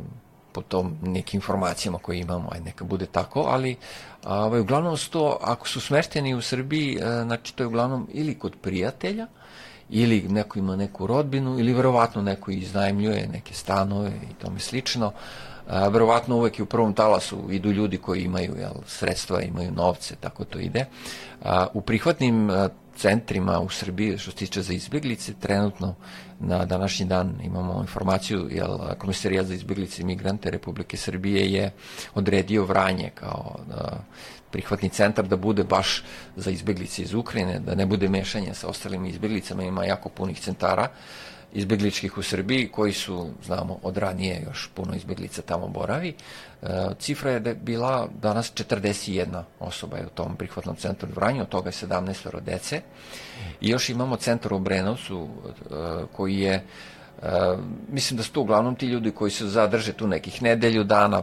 po 0.52 0.62
tom 0.62 0.96
nekim 1.02 1.38
informacijama 1.38 1.98
koje 1.98 2.18
imamo, 2.18 2.48
aj 2.52 2.60
neka 2.60 2.84
bude 2.84 3.06
tako, 3.06 3.44
ali 3.48 3.76
ovaj, 4.24 4.60
uglavnom 4.60 4.96
to, 5.10 5.38
ako 5.42 5.68
su 5.68 5.80
smešteni 5.80 6.34
u 6.34 6.42
Srbiji, 6.42 6.96
e, 6.96 7.22
znači 7.24 7.54
to 7.54 7.62
je 7.62 7.66
uglavnom 7.66 8.08
ili 8.12 8.38
kod 8.38 8.56
prijatelja, 8.62 9.26
ili 9.90 10.22
neko 10.28 10.58
ima 10.58 10.76
neku 10.76 11.06
rodbinu, 11.06 11.58
ili 11.58 11.72
verovatno 11.72 12.22
neko 12.22 12.50
iznajmljuje 12.50 13.28
neke 13.32 13.54
stanove 13.54 14.08
i 14.08 14.34
tome 14.34 14.60
slično. 14.60 15.12
A, 15.68 15.88
verovatno 15.88 16.36
uvek 16.36 16.58
i 16.58 16.62
u 16.62 16.66
prvom 16.66 16.94
talasu 16.94 17.38
idu 17.50 17.70
ljudi 17.70 17.98
koji 17.98 18.22
imaju 18.22 18.56
jel, 18.58 18.74
sredstva, 18.86 19.42
imaju 19.42 19.72
novce, 19.72 20.16
tako 20.20 20.44
to 20.44 20.58
ide. 20.58 20.86
A, 21.42 21.66
u 21.74 21.80
prihvatnim 21.80 22.50
a, 22.50 22.68
centrima 22.96 23.60
u 23.60 23.68
Srbiji 23.68 24.18
što 24.18 24.30
se 24.30 24.36
tiče 24.36 24.62
za 24.62 24.72
izbjeglice, 24.72 25.32
trenutno 25.40 25.94
na 26.40 26.64
današnji 26.64 27.06
dan 27.06 27.34
imamo 27.44 27.80
informaciju, 27.80 28.48
jel, 28.50 28.78
Komisarijat 28.98 29.46
za 29.46 29.54
izbjeglice 29.54 30.02
i 30.02 30.04
migrante 30.04 30.50
Republike 30.50 30.96
Srbije 30.96 31.52
je 31.52 31.72
odredio 32.14 32.64
Vranje 32.64 33.10
kao 33.14 33.58
da, 33.68 34.04
prihvatni 34.50 34.88
centar 34.88 35.26
da 35.28 35.36
bude 35.36 35.64
baš 35.64 36.02
za 36.36 36.50
izbjeglice 36.50 37.02
iz 37.02 37.14
Ukrajine, 37.14 37.58
da 37.58 37.74
ne 37.74 37.86
bude 37.86 38.08
mešanje 38.08 38.54
sa 38.54 38.68
ostalim 38.68 39.06
izbjeglicama, 39.06 39.62
ima 39.62 39.84
jako 39.84 40.08
punih 40.08 40.40
centara 40.40 40.88
izbjegličkih 41.56 42.18
u 42.18 42.22
Srbiji 42.22 42.68
koji 42.68 42.92
su, 42.92 43.30
znamo, 43.44 43.78
od 43.82 43.96
ranije 43.96 44.42
još 44.46 44.70
puno 44.74 44.94
izbjeglica 44.94 45.42
tamo 45.42 45.68
boravi. 45.68 46.14
E, 46.62 46.66
cifra 46.98 47.30
je 47.30 47.40
da 47.40 47.54
bila 47.54 48.08
danas 48.22 48.52
41 48.54 49.42
osoba 49.60 49.96
je 49.96 50.06
u 50.06 50.14
tom 50.14 50.36
prihvatnom 50.36 50.76
centru 50.76 51.08
Vranju, 51.14 51.42
od 51.42 51.48
toga 51.48 51.68
je 51.68 51.72
17 51.72 52.40
dece. 52.40 52.80
I 53.60 53.68
još 53.68 53.88
imamo 53.88 54.16
centar 54.16 54.52
u 54.52 54.58
Brenovcu 54.58 55.28
e, 55.28 55.74
koji 56.12 56.38
je 56.38 56.54
e, 56.54 56.62
mislim 57.88 58.16
da 58.16 58.22
su 58.22 58.32
to 58.32 58.40
uglavnom 58.40 58.74
ti 58.74 58.86
ljudi 58.86 59.10
koji 59.10 59.30
se 59.30 59.48
zadrže 59.48 59.92
tu 59.92 60.06
nekih 60.06 60.42
nedelju 60.42 60.84
dana, 60.84 61.22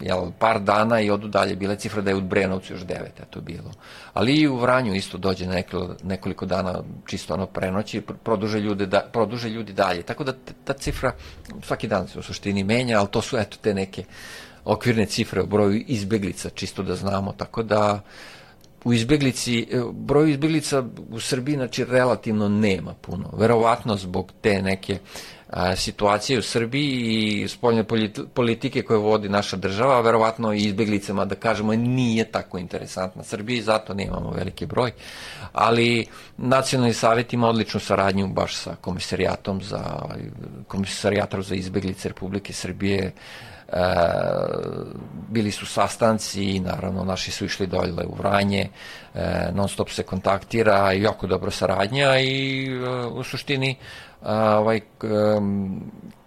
jel, 0.00 0.30
par 0.38 0.60
dana 0.60 1.00
i 1.00 1.10
odu 1.10 1.28
dalje. 1.28 1.56
Bila 1.56 1.72
je 1.72 1.78
cifra 1.78 2.02
da 2.02 2.10
je 2.10 2.16
u 2.16 2.20
Brenovcu 2.20 2.72
još 2.72 2.82
devet, 2.82 3.20
eto 3.20 3.40
bilo. 3.40 3.72
Ali 4.12 4.34
i 4.34 4.48
u 4.48 4.56
Vranju 4.56 4.94
isto 4.94 5.18
dođe 5.18 5.46
nekoliko, 5.46 5.94
nekoliko 6.04 6.46
dana 6.46 6.82
čisto 7.06 7.34
ono 7.34 7.46
prenoći, 7.46 8.00
produže, 8.00 8.60
ljude 8.60 8.86
da, 8.86 9.00
produže 9.12 9.48
ljudi 9.48 9.72
dalje. 9.72 10.02
Tako 10.02 10.24
da 10.24 10.32
ta 10.64 10.72
cifra 10.72 11.12
svaki 11.62 11.88
dan 11.88 12.08
se 12.08 12.18
u 12.18 12.22
suštini 12.22 12.64
menja, 12.64 12.98
ali 12.98 13.08
to 13.08 13.22
su 13.22 13.38
eto 13.38 13.56
te 13.60 13.74
neke 13.74 14.04
okvirne 14.64 15.06
cifre 15.06 15.42
o 15.42 15.46
broju 15.46 15.84
izbeglica, 15.86 16.50
čisto 16.50 16.82
da 16.82 16.94
znamo. 16.94 17.32
Tako 17.32 17.62
da 17.62 18.00
u 18.84 18.92
izbeglici, 18.92 19.66
broju 19.92 20.28
izbeglica 20.28 20.84
u 21.10 21.20
Srbiji, 21.20 21.56
znači, 21.56 21.84
relativno 21.84 22.48
nema 22.48 22.94
puno. 22.94 23.30
Verovatno 23.36 23.96
zbog 23.96 24.32
te 24.42 24.62
neke 24.62 24.92
uh, 24.92 25.37
a, 25.50 25.76
situacije 25.76 26.38
u 26.38 26.42
Srbiji 26.42 27.42
i 27.42 27.48
spoljne 27.48 27.84
politike 28.34 28.82
koje 28.82 28.98
vodi 28.98 29.28
naša 29.28 29.56
država, 29.56 30.00
verovatno 30.00 30.52
i 30.52 30.58
izbeglicama, 30.58 31.24
da 31.24 31.34
kažemo, 31.34 31.74
nije 31.74 32.24
tako 32.24 32.58
interesantna 32.58 33.22
Srbiji, 33.22 33.62
zato 33.62 33.94
nemamo 33.94 34.30
veliki 34.30 34.66
broj, 34.66 34.92
ali 35.52 36.06
Nacionalni 36.36 36.94
savjet 36.94 37.32
ima 37.32 37.48
odličnu 37.48 37.80
saradnju 37.80 38.28
baš 38.28 38.56
sa 38.56 38.76
komisarijatom 38.80 39.62
za, 39.62 39.84
komisarijatom 40.68 41.42
za 41.42 41.54
izbeglice 41.54 42.08
Republike 42.08 42.52
Srbije, 42.52 43.12
E, 43.72 43.80
bili 45.28 45.50
su 45.50 45.66
sastanci 45.66 46.44
i 46.44 46.60
naravno 46.60 47.04
naši 47.04 47.30
su 47.30 47.44
išli 47.44 47.66
dolje 47.66 47.92
u 48.06 48.14
Vranje, 48.14 48.68
e, 49.14 49.48
non 49.54 49.68
stop 49.68 49.90
se 49.90 50.02
kontaktira 50.02 50.92
i 50.92 51.02
jako 51.02 51.26
dobro 51.26 51.50
saradnja 51.50 52.18
i 52.20 52.66
e, 52.66 52.88
u 53.06 53.24
suštini 53.24 53.76
ovaj, 54.22 54.80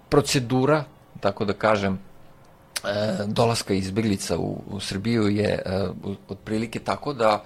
procedura, 0.10 0.84
tako 1.19 1.45
da 1.45 1.54
kažem, 1.54 1.99
dolaska 3.27 3.73
izbeglica 3.73 4.38
u, 4.38 4.62
u 4.67 4.80
Srbiju 4.80 5.27
je 5.27 5.62
otprilike 6.30 6.80
tako 6.80 7.13
da 7.13 7.43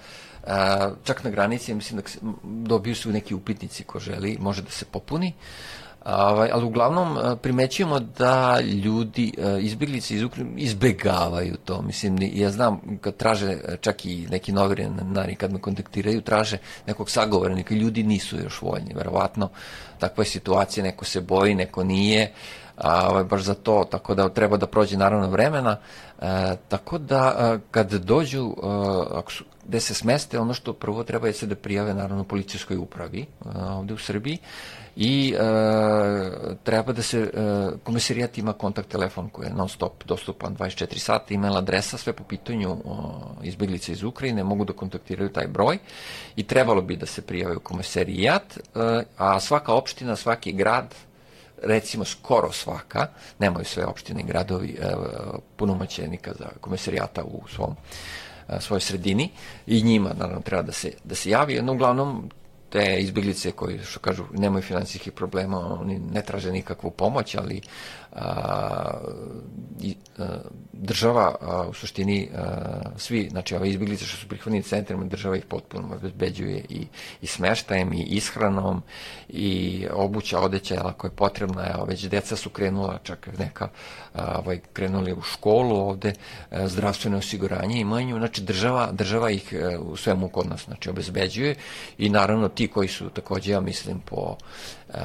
čak 1.04 1.24
na 1.24 1.30
granici 1.30 1.74
mislim 1.74 2.00
da 2.00 2.30
dobiju 2.42 2.94
su 2.94 3.10
neki 3.10 3.34
upitnici 3.34 3.84
ko 3.84 3.98
želi, 3.98 4.36
može 4.40 4.62
da 4.62 4.70
se 4.70 4.84
popuni. 4.84 5.34
Ovaj, 6.06 6.50
ali 6.52 6.64
uglavnom 6.64 7.18
primećujemo 7.42 8.00
da 8.00 8.60
ljudi, 8.60 9.32
izbjeglice 9.60 10.14
iz 10.14 10.22
Ukrajine, 10.22 10.52
izbegavaju 10.56 11.56
to. 11.64 11.82
Mislim, 11.82 12.18
ja 12.20 12.50
znam 12.50 12.98
kad 13.00 13.16
traže, 13.16 13.58
čak 13.80 14.04
i 14.04 14.26
neki 14.30 14.52
novinari 14.52 15.34
kad 15.34 15.52
me 15.52 15.60
kontaktiraju, 15.60 16.20
traže 16.20 16.58
nekog 16.86 17.10
sagovornika, 17.10 17.74
ljudi 17.74 18.02
nisu 18.02 18.36
još 18.36 18.62
voljni, 18.62 18.94
verovatno. 18.94 19.48
Takva 19.98 20.22
je 20.22 20.28
situacija, 20.28 20.84
neko 20.84 21.04
se 21.04 21.20
boji, 21.20 21.54
neko 21.54 21.84
nije, 21.84 22.32
a, 22.76 23.08
ovaj, 23.10 23.24
baš 23.24 23.42
za 23.42 23.54
to, 23.54 23.84
tako 23.90 24.14
da 24.14 24.28
treba 24.28 24.56
da 24.56 24.66
prođe 24.66 24.96
naravno 24.96 25.28
vremena. 25.30 25.76
E, 26.20 26.56
tako 26.68 26.98
da, 26.98 27.22
a, 27.22 27.58
kad 27.70 27.92
dođu, 27.92 28.54
a, 28.62 29.04
ako 29.10 29.32
su, 29.32 29.44
gde 29.64 29.80
se 29.80 29.94
smeste, 29.94 30.38
ono 30.38 30.54
što 30.54 30.72
prvo 30.72 31.04
treba 31.04 31.26
je 31.26 31.32
se 31.32 31.46
da 31.46 31.54
prijave 31.54 31.94
naravno 31.94 32.24
policijskoj 32.24 32.76
upravi 32.76 33.26
a, 33.44 33.74
ovde 33.74 33.94
u 33.94 33.98
Srbiji 33.98 34.38
i 34.96 35.34
e, 35.34 35.40
treba 36.64 36.92
da 36.92 37.02
se, 37.02 37.18
e, 37.20 37.28
komisarijat 37.84 38.38
ima 38.38 38.52
kontakt 38.52 38.88
telefon 38.88 39.28
koji 39.28 39.46
je 39.46 39.52
non 39.52 39.68
stop 39.68 40.04
dostupan 40.04 40.56
24 40.56 40.98
sata, 40.98 41.34
email 41.34 41.56
adresa, 41.56 41.98
sve 41.98 42.12
po 42.12 42.24
pitanju 42.24 42.70
o, 42.84 43.20
izbjeglice 43.42 43.92
iz 43.92 44.02
Ukrajine, 44.02 44.44
mogu 44.44 44.64
da 44.64 44.72
kontaktiraju 44.72 45.32
taj 45.32 45.46
broj 45.46 45.78
i 46.36 46.42
trebalo 46.42 46.82
bi 46.82 46.96
da 46.96 47.06
se 47.06 47.22
prijave 47.22 47.56
u 47.56 47.60
komisarijat, 47.60 48.56
e, 48.56 48.60
a 49.16 49.40
svaka 49.40 49.72
opština, 49.74 50.16
svaki 50.16 50.52
grad, 50.52 50.94
recimo 51.62 52.04
skoro 52.04 52.52
svaka, 52.52 53.08
nemaju 53.38 53.64
sve 53.64 53.84
opštine 53.84 54.20
i 54.20 54.26
gradovi 54.26 54.78
e, 54.80 54.94
punomoćenika 55.56 56.32
za 56.38 56.48
komisarijata 56.60 57.24
u 57.24 57.42
svom 57.48 57.76
e, 58.48 58.60
svojoj 58.60 58.80
sredini 58.80 59.30
i 59.66 59.82
njima 59.82 60.10
naravno 60.18 60.40
treba 60.40 60.62
da 60.62 60.72
se, 60.72 60.92
da 61.04 61.14
se 61.14 61.30
javi, 61.30 61.62
no 61.62 61.72
uglavnom 61.72 62.30
te 62.68 62.96
izbjeglice 63.00 63.52
koji, 63.52 63.78
što 63.78 64.00
kažu, 64.00 64.24
nemaju 64.32 64.62
finansijskih 64.62 65.12
problema, 65.12 65.78
oni 65.80 65.98
ne 65.98 66.22
traže 66.22 66.52
nikakvu 66.52 66.90
pomoć, 66.90 67.34
ali 67.34 67.60
a, 68.12 68.90
i, 69.80 69.94
a, 70.18 70.38
država 70.72 71.34
a, 71.40 71.66
u 71.68 71.74
suštini 71.74 72.28
a, 72.34 72.44
svi, 72.96 73.28
znači 73.30 73.54
ove 73.54 73.68
izbjeglice 73.68 74.04
što 74.04 74.16
su 74.16 74.28
prihvatni 74.28 74.62
centrima, 74.62 75.04
država 75.04 75.36
ih 75.36 75.44
potpuno 75.44 75.94
obezbeđuje 75.94 76.64
i, 76.68 76.86
i 77.22 77.26
smeštajem 77.26 77.92
i 77.92 78.02
ishranom 78.02 78.82
i 79.28 79.86
obuća, 79.92 80.40
odeća, 80.40 80.82
ako 80.84 81.06
je 81.06 81.10
potrebna, 81.10 81.66
evo, 81.74 81.84
već 81.84 82.04
deca 82.04 82.36
su 82.36 82.50
krenula, 82.50 82.98
čak 83.02 83.28
neka 83.38 83.68
a, 84.14 84.38
ovaj, 84.38 84.60
krenuli 84.72 85.12
u 85.12 85.22
školu 85.22 85.76
ovde, 85.76 86.12
a, 86.50 86.68
zdravstveno 86.68 87.18
osiguranje 87.18 87.80
imaju, 87.80 88.18
znači 88.18 88.42
država, 88.42 88.92
država 88.92 89.30
ih 89.30 89.54
a, 89.54 89.78
u 89.78 89.96
svemu 89.96 90.28
kod 90.28 90.48
nas 90.48 90.64
znači, 90.64 90.90
obezbeđuje 90.90 91.54
i 91.98 92.08
naravno 92.08 92.48
ti 92.56 92.68
koji 92.68 92.88
su 92.88 93.08
takođe, 93.08 93.52
ja 93.52 93.60
mislim, 93.60 94.00
po 94.00 94.36
a, 94.94 95.00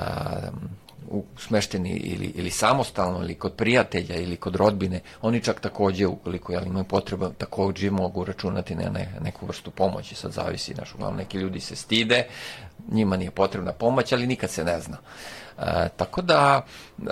u, 1.10 1.24
smešteni 1.38 1.90
ili, 1.90 2.32
ili 2.36 2.50
samostalno 2.50 3.20
ili 3.20 3.36
kod 3.36 3.54
prijatelja 3.54 4.16
ili 4.16 4.38
kod 4.38 4.56
rodbine, 4.56 5.00
oni 5.22 5.42
čak 5.42 5.60
takođe 5.60 6.08
ukoliko 6.08 6.52
jel, 6.54 6.68
imaju 6.68 6.84
potreba 6.84 7.30
takođe 7.38 7.92
mogu 7.92 8.24
računati 8.26 8.76
na 8.76 8.90
ne, 8.90 9.14
neku 9.22 9.46
vrstu 9.46 9.72
pomoći, 9.72 10.16
sad 10.16 10.32
zavisi, 10.32 10.74
naš, 10.74 10.96
uglavnom 10.96 11.18
neki 11.18 11.38
ljudi 11.38 11.60
se 11.60 11.76
stide, 11.76 12.26
njima 12.92 13.18
nije 13.18 13.32
potrebna 13.32 13.72
pomoć, 13.72 14.12
ali 14.12 14.28
nikad 14.28 14.50
se 14.50 14.64
ne 14.64 14.80
zna. 14.80 14.98
E, 15.60 15.90
tako 15.98 16.22
da 16.22 16.66
e, 17.00 17.04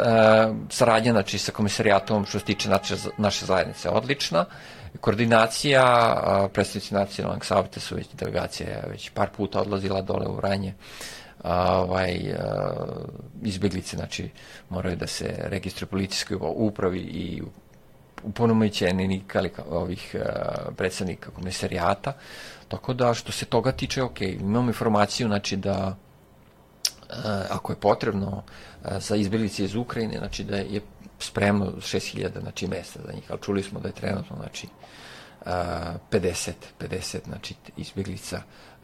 saradnja 0.70 1.12
znači, 1.12 1.38
sa 1.38 1.52
komisarijatom 1.52 2.26
što 2.26 2.40
se 2.40 2.46
tiče 2.46 2.70
naše, 2.70 2.96
naše 3.18 3.46
zajednice 3.46 3.90
odlična, 3.90 4.46
koordinacija, 5.00 6.50
predstavnici 6.54 6.94
nacionalnog 6.94 7.46
savjeta 7.46 7.80
su 7.80 7.96
već 7.96 8.08
delegacija 8.14 8.84
već 8.90 9.10
par 9.10 9.30
puta 9.38 9.62
odlazila 9.62 10.02
dole 10.02 10.28
u 10.28 10.36
Vranje, 10.36 10.74
ovaj, 11.44 12.36
izbjeglice, 13.42 13.98
znači 13.98 14.30
moraju 14.70 14.96
da 14.96 15.08
se 15.08 15.36
registruju 15.38 15.90
policijskoj 15.90 16.38
upravi 16.42 17.00
i 17.00 17.42
uponomoćeni 18.24 19.24
ovih 19.70 20.16
predsednika 20.78 21.32
komisarijata, 21.32 22.14
tako 22.68 22.94
da 22.94 23.14
što 23.14 23.32
se 23.32 23.46
toga 23.46 23.72
tiče, 23.72 24.04
ok, 24.04 24.22
imamo 24.22 24.68
informaciju, 24.68 25.28
znači 25.28 25.58
da 25.58 25.96
ako 27.50 27.72
je 27.72 27.76
potrebno 27.76 28.44
za 29.00 29.16
izbjeglice 29.16 29.64
iz 29.64 29.76
Ukrajine, 29.76 30.18
znači 30.18 30.44
da 30.44 30.58
je 30.58 30.82
spremno 31.20 31.66
6000 31.66 32.42
znači 32.42 32.68
mesta 32.68 33.00
za 33.06 33.14
njih, 33.14 33.24
ali 33.30 33.42
čuli 33.42 33.64
smo 33.64 33.80
da 33.80 33.88
je 33.88 33.94
trenutno 33.94 34.36
znači 34.36 34.68
50, 35.46 36.52
50 36.80 37.18
znači 37.26 37.56
izbjeglica 37.78 38.42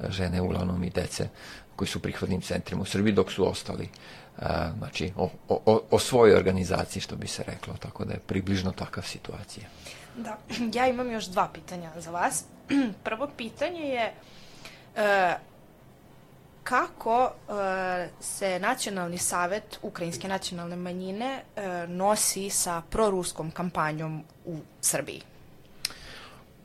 žene 0.09 0.41
uglavnom 0.41 0.83
i 0.83 0.89
dece 0.89 1.29
koji 1.75 1.87
su 1.87 1.99
u 1.99 2.01
prihvatnim 2.01 2.41
centrima 2.41 2.81
u 2.81 2.85
Srbiji, 2.85 3.13
dok 3.13 3.31
su 3.31 3.49
ostali 3.49 3.89
znači, 4.77 5.11
o, 5.15 5.29
o, 5.49 5.81
o 5.91 5.99
svojoj 5.99 6.35
organizaciji, 6.35 7.01
što 7.01 7.15
bi 7.15 7.27
se 7.27 7.43
reklo, 7.47 7.73
tako 7.79 8.05
da 8.05 8.13
je 8.13 8.19
približno 8.19 8.71
takav 8.71 9.03
situacija. 9.03 9.67
Da, 10.17 10.37
ja 10.79 10.87
imam 10.87 11.11
još 11.11 11.25
dva 11.25 11.49
pitanja 11.53 11.91
za 11.97 12.11
vas. 12.11 12.43
Prvo 13.05 13.29
pitanje 13.37 13.81
je, 13.81 14.13
e, 14.95 15.35
kako 16.65 17.23
uh, 17.23 17.55
se 18.19 18.59
Nacionalni 18.59 19.17
savet 19.17 19.79
Ukrajinske 19.81 20.27
nacionalne 20.27 20.75
manjine 20.75 21.41
uh, 21.55 21.89
nosi 21.89 22.49
sa 22.49 22.81
proruskom 22.89 23.51
kampanjom 23.51 24.23
u 24.45 24.57
Srbiji? 24.81 25.21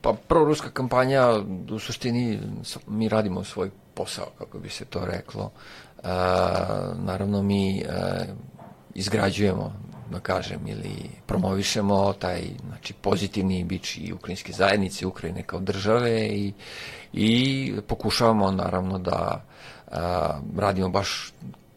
Pa 0.01 0.13
proruska 0.29 0.71
kampanja, 0.71 1.29
u 1.71 1.79
suštini 1.79 2.41
mi 2.87 3.09
radimo 3.09 3.45
svoj 3.45 3.71
posao, 3.95 4.27
kako 4.39 4.59
bi 4.59 4.69
se 4.69 4.85
to 4.85 5.05
reklo. 5.05 5.51
E, 6.03 6.09
naravno 6.95 7.43
mi 7.43 7.79
e, 7.79 7.85
izgrađujemo 8.95 9.73
da 10.11 10.21
kažem, 10.21 10.61
ili 10.67 10.95
promovišemo 11.27 12.13
taj 12.13 12.43
znači, 12.69 12.93
pozitivni 12.93 13.65
bić 13.65 13.97
i 13.97 14.13
ukrajinske 14.13 14.53
zajednice, 14.53 15.07
Ukrajine 15.07 15.43
kao 15.43 15.61
države 15.61 16.27
i, 16.27 16.53
i 17.13 17.73
pokušavamo 17.87 18.51
naravno 18.51 18.99
da 18.99 19.45
a, 19.91 20.41
radimo 20.57 20.89
baš 20.89 21.33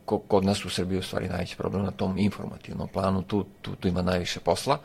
kod 0.06 0.46
nas 0.46 0.66
u 0.66 0.70
Srbiji 0.70 1.00
u 1.00 1.04
stvari 1.04 1.30
najveći 1.30 1.58
problem 1.58 1.84
na 1.84 1.92
tom 1.92 2.18
informativnom 2.18 2.88
planu, 2.88 3.22
tu, 3.22 3.46
tu, 3.62 3.76
tu 3.76 3.88
ima 3.88 4.02
najviše 4.02 4.40
posla, 4.40 4.78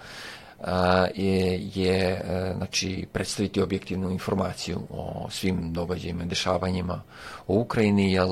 a, 0.60 1.06
je, 1.14 1.68
je 1.74 2.00
e, 2.00 2.54
znači, 2.56 3.06
predstaviti 3.12 3.62
objektivnu 3.62 4.10
informaciju 4.10 4.80
o 4.90 5.26
svim 5.30 5.72
događajima, 5.72 6.24
dešavanjima 6.24 7.02
o 7.46 7.54
Ukrajini, 7.54 8.12
jer 8.12 8.26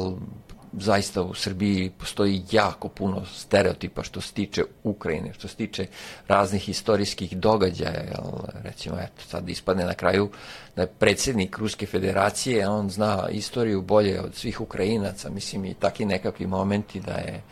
zaista 0.79 1.23
u 1.23 1.35
Srbiji 1.35 1.91
postoji 1.91 2.43
jako 2.51 2.89
puno 2.89 3.25
stereotipa 3.27 4.03
što 4.03 4.21
se 4.21 4.33
tiče 4.33 4.63
Ukrajine, 4.83 5.33
što 5.33 5.49
se 5.49 5.57
tiče 5.57 5.87
raznih 6.29 6.69
istorijskih 6.69 7.37
događaja, 7.37 8.01
jel, 8.01 8.31
recimo, 8.63 8.97
eto, 8.99 9.23
sad 9.29 9.49
ispadne 9.49 9.85
na 9.85 9.95
kraju 9.95 10.31
da 10.77 10.83
je 10.83 10.89
predsednik 10.89 11.59
Ruske 11.59 11.87
federacije, 11.87 12.69
on 12.69 12.91
zna 12.91 13.29
istoriju 13.31 13.83
bolje 13.83 14.21
od 14.21 14.35
svih 14.35 14.61
Ukrajinaca, 14.61 15.31
mislim, 15.31 15.65
i 15.65 15.75
takvi 15.75 16.05
nekakvi 16.05 16.47
momenti 16.47 17.01
da 17.01 17.13
je 17.13 17.43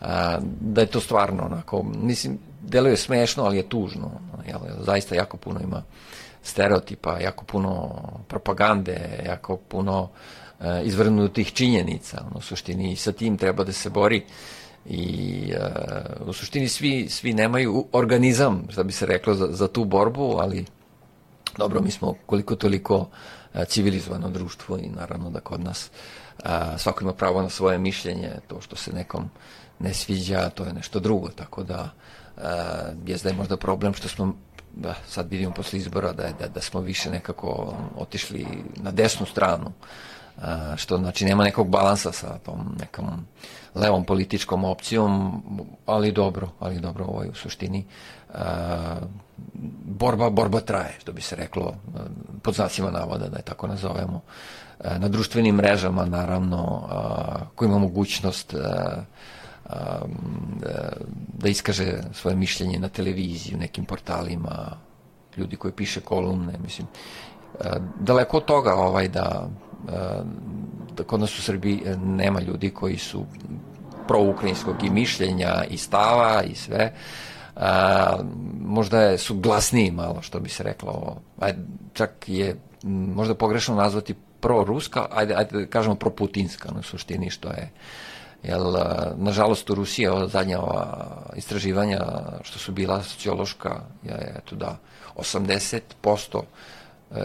a, 0.00 0.38
da 0.60 0.80
je 0.80 0.86
to 0.86 1.00
stvarno 1.00 1.42
onako, 1.44 1.82
mislim, 1.82 2.38
deluje 2.60 2.96
smešno, 2.96 3.44
ali 3.44 3.56
je 3.56 3.68
tužno, 3.68 4.10
jel, 4.46 4.60
zaista 4.80 5.14
jako 5.14 5.36
puno 5.36 5.60
ima 5.60 5.82
stereotipa, 6.42 7.18
jako 7.20 7.44
puno 7.44 8.02
propagande, 8.28 9.22
jako 9.26 9.56
puno 9.56 10.02
uh, 10.02 10.08
izvrnutih 10.84 11.52
činjenica. 11.52 12.24
U 12.34 12.40
suštini 12.40 12.96
sa 12.96 13.12
tim 13.12 13.36
treba 13.36 13.64
da 13.64 13.72
se 13.72 13.90
bori 13.90 14.24
i 14.86 15.52
uh, 16.22 16.28
u 16.28 16.32
suštini 16.32 16.68
svi, 16.68 17.08
svi 17.08 17.32
nemaju 17.32 17.86
organizam, 17.92 18.66
što 18.70 18.84
bi 18.84 18.92
se 18.92 19.06
reklo, 19.06 19.34
za, 19.34 19.48
za 19.50 19.68
tu 19.68 19.84
borbu, 19.84 20.36
ali 20.40 20.64
dobro, 21.58 21.80
mi 21.80 21.90
smo 21.90 22.14
koliko 22.26 22.56
toliko 22.56 22.96
uh, 22.96 23.64
civilizovano 23.66 24.30
društvo 24.30 24.78
i 24.78 24.88
naravno 24.88 25.30
da 25.30 25.40
kod 25.40 25.60
nas 25.60 25.90
uh, 26.38 26.50
svako 26.78 27.04
ima 27.04 27.12
pravo 27.12 27.42
na 27.42 27.48
svoje 27.48 27.78
mišljenje, 27.78 28.30
to 28.48 28.60
što 28.60 28.76
se 28.76 28.92
nekom 28.92 29.30
ne 29.78 29.94
sviđa, 29.94 30.50
to 30.50 30.64
je 30.64 30.72
nešto 30.72 31.00
drugo, 31.00 31.28
tako 31.28 31.62
da 31.62 31.90
je 33.06 33.16
da 33.22 33.28
je 33.28 33.34
možda 33.34 33.56
problem 33.56 33.94
što 33.94 34.08
smo 34.08 34.34
da, 34.74 34.94
sad 35.08 35.30
vidimo 35.30 35.52
posle 35.52 35.78
izbora 35.78 36.12
da, 36.12 36.28
da, 36.38 36.48
da 36.48 36.60
smo 36.60 36.80
više 36.80 37.10
nekako 37.10 37.74
otišli 37.96 38.46
na 38.76 38.90
desnu 38.90 39.26
stranu 39.26 39.72
što 40.76 40.98
znači 40.98 41.24
nema 41.24 41.44
nekog 41.44 41.68
balansa 41.68 42.12
sa 42.12 42.38
tom 42.38 42.76
nekom 42.80 43.26
levom 43.74 44.04
političkom 44.04 44.64
opcijom, 44.64 45.42
ali 45.86 46.12
dobro, 46.12 46.48
ali 46.60 46.80
dobro 46.80 47.04
ovo 47.04 47.22
je 47.22 47.30
u 47.30 47.34
suštini 47.34 47.84
borba, 49.84 50.30
borba 50.30 50.60
traje, 50.60 50.96
što 51.00 51.12
bi 51.12 51.20
se 51.20 51.36
reklo 51.36 51.74
pod 52.42 52.54
znacima 52.54 52.90
navoda, 52.90 53.28
da 53.28 53.36
je 53.36 53.42
tako 53.42 53.66
nazovemo. 53.66 54.20
Na 54.98 55.08
društvenim 55.08 55.54
mrežama, 55.54 56.04
naravno, 56.04 56.88
ko 57.54 57.64
ima 57.64 57.78
mogućnost 57.78 58.54
da 61.28 61.48
iskaže 61.48 61.98
svoje 62.12 62.36
mišljenje 62.36 62.78
na 62.78 62.88
televiziji, 62.88 63.54
u 63.54 63.58
nekim 63.58 63.84
portalima, 63.84 64.76
ljudi 65.36 65.56
koji 65.56 65.72
piše 65.72 66.00
kolumne, 66.00 66.52
mislim, 66.62 66.86
daleko 68.00 68.36
od 68.36 68.44
toga 68.44 68.74
ovaj 68.74 69.08
da 69.08 69.48
da 70.96 71.04
kod 71.06 71.20
nas 71.20 71.38
u 71.38 71.42
Srbiji 71.42 71.82
e, 71.84 71.96
nema 71.96 72.40
ljudi 72.40 72.70
koji 72.70 72.98
su 72.98 73.24
proukrajinskog 74.08 74.84
i 74.84 74.90
mišljenja 74.90 75.64
i 75.70 75.76
stava 75.76 76.42
i 76.42 76.54
sve. 76.54 76.92
A, 77.56 78.18
možda 78.60 79.00
je, 79.00 79.18
su 79.18 79.34
glasniji 79.34 79.90
malo, 79.90 80.22
što 80.22 80.40
bi 80.40 80.48
se 80.48 80.62
reklo. 80.62 81.16
Ajde, 81.40 81.58
čak 81.92 82.10
je 82.26 82.56
možda 83.14 83.34
pogrešno 83.34 83.74
nazvati 83.74 84.14
pro-ruska, 84.40 85.06
ajde, 85.10 85.34
ajde 85.34 85.60
da 85.60 85.66
kažemo 85.66 85.94
pro-putinska 85.94 86.72
na 86.74 86.82
suštini, 86.82 87.30
što 87.30 87.48
je 87.48 87.70
Jel, 88.42 88.74
nažalost, 89.16 89.70
u 89.70 89.74
Rusiji 89.74 90.06
ova 90.06 90.28
zadnja 90.28 90.60
ova 90.60 91.06
istraživanja 91.36 92.00
što 92.42 92.58
su 92.58 92.72
bila 92.72 93.02
sociološka, 93.02 93.80
je 94.02 94.34
eto 94.36 94.56
da 94.56 94.78
80% 95.16 96.42
E, 96.42 96.81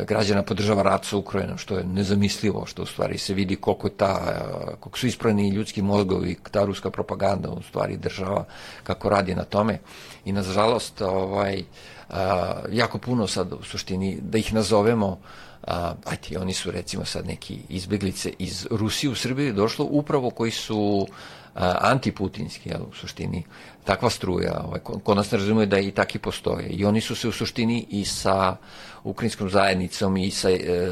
građana 0.08 0.44
podržava 0.44 0.84
rat 0.84 1.06
sa 1.06 1.18
Ukrajinom, 1.18 1.58
što 1.58 1.78
je 1.78 1.84
nezamislivo, 1.84 2.66
što 2.66 2.84
u 2.84 2.86
stvari 2.86 3.18
se 3.18 3.34
vidi 3.34 3.56
koliko 3.56 3.90
ta, 3.90 4.20
e, 4.28 4.76
koliko 4.80 5.00
su 5.00 5.08
ispravni 5.08 5.50
ljudski 5.50 5.82
mozgovi, 5.82 6.38
ta 6.52 6.66
ruska 6.66 6.90
propaganda 6.90 7.50
u 7.50 7.62
stvari 7.62 7.98
država 7.98 8.46
kako 8.84 9.10
radi 9.10 9.36
na 9.36 9.44
tome. 9.44 9.80
I 10.26 10.32
nažalost, 10.32 11.02
ovaj, 11.02 11.64
a, 12.10 12.54
e, 12.70 12.76
jako 12.76 12.98
puno 12.98 13.28
sad 13.28 13.54
u 13.54 13.64
suštini, 13.64 14.18
da 14.22 14.38
ih 14.38 14.54
nazovemo, 14.54 15.20
ajte, 16.06 16.40
oni 16.40 16.54
su 16.54 16.72
recimo 16.72 17.06
sad 17.06 17.26
neki 17.28 17.60
izbeglice 17.70 18.34
iz 18.40 18.68
Rusije 18.72 19.12
u 19.12 19.16
Srbiji 19.16 19.54
došlo 19.54 19.86
upravo 19.90 20.30
koji 20.30 20.52
su 20.52 21.08
antiputinski, 21.82 22.70
jel, 22.70 22.82
u 22.92 22.94
suštini, 22.94 23.44
takva 23.88 24.10
struja, 24.10 24.62
ovaj, 24.68 24.80
kod 24.80 25.18
nas 25.18 25.32
ne 25.32 25.38
razumije 25.38 25.66
da 25.66 25.80
i 25.80 25.92
taki 25.92 26.20
postoje. 26.20 26.68
I 26.68 26.86
oni 26.86 27.02
su 27.02 27.16
se 27.16 27.28
u 27.28 27.32
suštini 27.32 27.86
i 27.90 28.06
sa 28.06 28.58
ukrajinskom 29.04 29.50
zajednicom 29.50 30.18
i 30.18 30.32
sa, 30.32 30.50
e, 30.52 30.90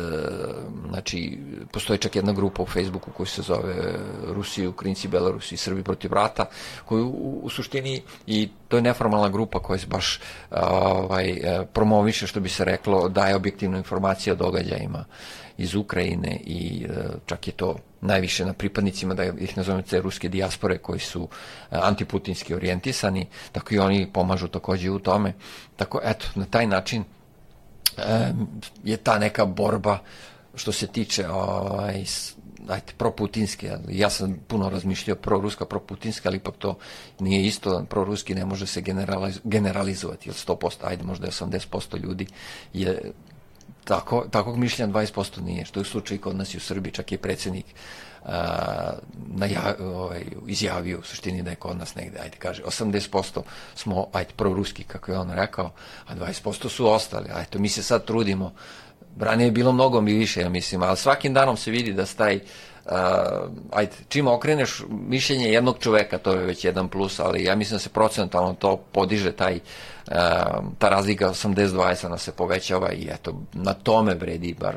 znači, 0.89 1.39
postoji 1.71 1.99
čak 1.99 2.15
jedna 2.15 2.33
grupa 2.33 2.63
u 2.63 2.65
Facebooku 2.65 3.11
koja 3.11 3.27
se 3.27 3.41
zove 3.41 3.75
Rusi, 4.27 4.67
Ukrajinci, 4.67 5.07
Belarusi 5.07 5.55
i 5.55 5.57
Srbi 5.57 5.83
protiv 5.83 6.13
rata, 6.13 6.45
koju 6.85 7.07
u, 7.07 7.39
u 7.43 7.49
suštini 7.49 8.01
i 8.27 8.49
to 8.67 8.77
je 8.77 8.81
neformalna 8.81 9.29
grupa 9.29 9.59
koja 9.59 9.79
se 9.79 9.87
baš 9.87 10.19
ovaj, 10.51 11.29
e, 11.29 11.65
promoviše, 11.73 12.27
što 12.27 12.39
bi 12.39 12.49
se 12.49 12.65
reklo, 12.65 13.09
daje 13.09 13.35
objektivnu 13.35 13.77
informaciju 13.77 14.33
o 14.33 14.37
događajima 14.37 15.05
iz 15.57 15.75
Ukrajine 15.75 16.39
i 16.45 16.85
e, 16.89 16.89
čak 17.25 17.47
je 17.47 17.53
to 17.53 17.75
najviše 18.01 18.45
na 18.45 18.53
pripadnicima, 18.53 19.13
da 19.13 19.23
ih 19.23 19.57
nazovem 19.57 19.83
ruske 20.03 20.29
dijaspore 20.29 20.77
koji 20.77 20.99
su 20.99 21.27
e, 21.71 21.77
antiputinski 21.81 22.53
orijentisani, 22.85 23.27
tako 23.51 23.75
i 23.75 23.79
oni 23.79 24.09
pomažu 24.13 24.47
takođe 24.47 24.91
u 24.91 24.99
tome. 24.99 25.33
Tako, 25.75 25.99
eto, 26.03 26.25
na 26.35 26.45
taj 26.45 26.67
način 26.67 27.03
e, 27.97 28.33
je 28.83 28.97
ta 28.97 29.19
neka 29.19 29.45
borba 29.45 29.99
što 30.55 30.71
se 30.71 30.87
tiče 30.87 31.27
ovaj, 31.29 32.05
ajte, 32.69 32.93
proputinske, 32.97 33.77
ja 33.89 34.09
sam 34.09 34.37
puno 34.47 34.69
razmišljao 34.69 35.17
pro-ruska, 35.17 35.65
pro-putinska, 35.65 36.29
ali 36.29 36.37
ipak 36.37 36.55
to 36.57 36.77
nije 37.19 37.45
isto, 37.45 37.85
pro-ruski 37.89 38.35
ne 38.35 38.45
može 38.45 38.67
se 38.67 38.81
generaliz 38.81 39.39
generalizovati, 39.43 40.29
jer 40.29 40.35
100%, 40.35 40.87
ajde 40.87 41.03
možda 41.03 41.27
je 41.27 41.31
80% 41.31 41.99
ljudi 42.03 42.27
je 42.73 43.11
tako, 43.83 44.25
takvog 44.31 44.57
mišljenja 44.57 44.93
20% 44.93 45.41
nije, 45.41 45.65
što 45.65 45.79
je 45.79 45.81
u 45.81 45.85
slučaju 45.85 46.21
kod 46.21 46.35
nas 46.35 46.53
i 46.53 46.57
u 46.57 46.59
Srbiji, 46.59 46.93
čak 46.93 47.11
je 47.11 47.17
predsednik 47.17 47.65
uh, 47.65 48.14
naja, 49.27 49.75
ovaj, 49.79 50.25
izjavio 50.47 50.99
u 50.99 51.03
suštini 51.03 51.43
da 51.43 51.49
je 51.49 51.55
kod 51.55 51.77
nas 51.77 51.95
negde, 51.95 52.19
ajde 52.19 52.37
kaže, 52.37 52.63
80% 52.63 53.41
smo, 53.75 54.07
ajde, 54.13 54.29
proruski, 54.35 54.83
kako 54.83 55.11
je 55.11 55.17
on 55.17 55.31
rekao, 55.31 55.71
a 56.07 56.15
20% 56.15 56.69
su 56.69 56.87
ostali, 56.87 57.29
a 57.33 57.41
eto, 57.41 57.59
mi 57.59 57.69
se 57.69 57.83
sad 57.83 58.05
trudimo, 58.05 58.53
ranije 59.19 59.47
je 59.47 59.51
bilo 59.51 59.71
mnogo 59.71 60.01
mi 60.01 60.13
više, 60.13 60.41
ja 60.41 60.49
mislim, 60.49 60.83
ali 60.83 60.97
svakim 60.97 61.33
danom 61.33 61.57
se 61.57 61.71
vidi 61.71 61.93
da 61.93 62.05
staj 62.05 62.39
uh, 62.85 62.91
ajde, 63.71 63.91
čim 64.07 64.27
okreneš 64.27 64.83
mišljenje 64.89 65.49
jednog 65.49 65.77
čoveka, 65.79 66.17
to 66.17 66.31
je 66.31 66.45
već 66.45 66.65
jedan 66.65 66.89
plus, 66.89 67.19
ali 67.19 67.43
ja 67.43 67.55
mislim 67.55 67.75
da 67.75 67.79
se 67.79 67.89
procentalno 67.89 68.53
to 68.53 68.77
podiže 68.77 69.31
taj 69.31 69.55
uh, 69.55 69.61
ta 70.77 70.89
razlika 70.89 71.29
80-20 71.29 72.05
ona 72.05 72.17
se 72.17 72.31
povećava 72.31 72.91
i 72.91 73.07
eto, 73.11 73.41
na 73.53 73.73
tome 73.73 74.13
vredi 74.13 74.55
bar 74.59 74.75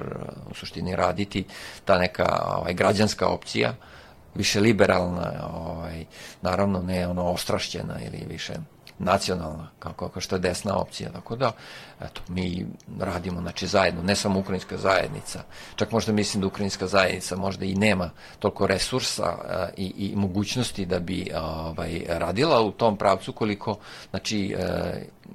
u 0.51 0.55
suštini 0.55 0.97
raditi 0.97 1.45
ta 1.85 1.99
neka 1.99 2.57
ovaj, 2.57 2.75
građanska 2.75 3.27
opcija, 3.27 3.75
više 4.35 4.61
liberalna, 4.61 5.33
ovaj, 5.55 6.05
naravno 6.43 6.83
ne 6.83 7.09
ono 7.09 7.25
ostrašćena 7.25 7.95
ili 8.07 8.25
više 8.29 8.53
nacionalna, 8.99 9.69
kao, 9.79 9.93
kao 9.93 10.21
što 10.21 10.37
je 10.37 10.41
desna 10.41 10.77
opcija, 10.77 11.11
tako 11.13 11.37
da, 11.37 11.53
eto, 12.01 12.21
mi 12.29 12.67
radimo, 13.01 13.41
znači, 13.41 13.67
zajedno, 13.67 14.03
ne 14.03 14.17
samo 14.17 14.41
ukrajinska 14.41 14.77
zajednica, 14.77 15.43
čak 15.77 15.93
možda 15.93 16.13
mislim 16.13 16.41
da 16.41 16.47
ukrajinska 16.47 16.87
zajednica 16.87 17.37
možda 17.37 17.65
i 17.65 17.75
nema 17.75 18.11
toliko 18.39 18.67
resursa 18.67 19.25
a, 19.25 19.69
i, 19.77 19.93
i 19.97 20.17
mogućnosti 20.17 20.87
da 20.87 20.99
bi 20.99 21.31
ovaj, 21.37 22.03
radila 22.09 22.63
u 22.63 22.71
tom 22.71 22.97
pravcu 22.97 23.33
koliko, 23.33 23.79
znači, 24.11 24.57
a, 24.59 24.93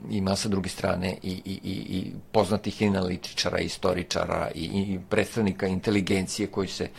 ima 0.09 0.35
sa 0.35 0.49
druge 0.49 0.69
strane 0.69 1.17
i, 1.23 1.31
i, 1.31 1.59
i, 1.63 1.97
i 1.97 2.11
poznatih 2.31 2.81
analitičara, 2.81 3.59
istoričara 3.59 4.51
i, 4.55 4.63
i 4.63 4.99
predstavnika 5.09 5.67
inteligencije 5.67 6.47
koji 6.47 6.67
se 6.67 6.89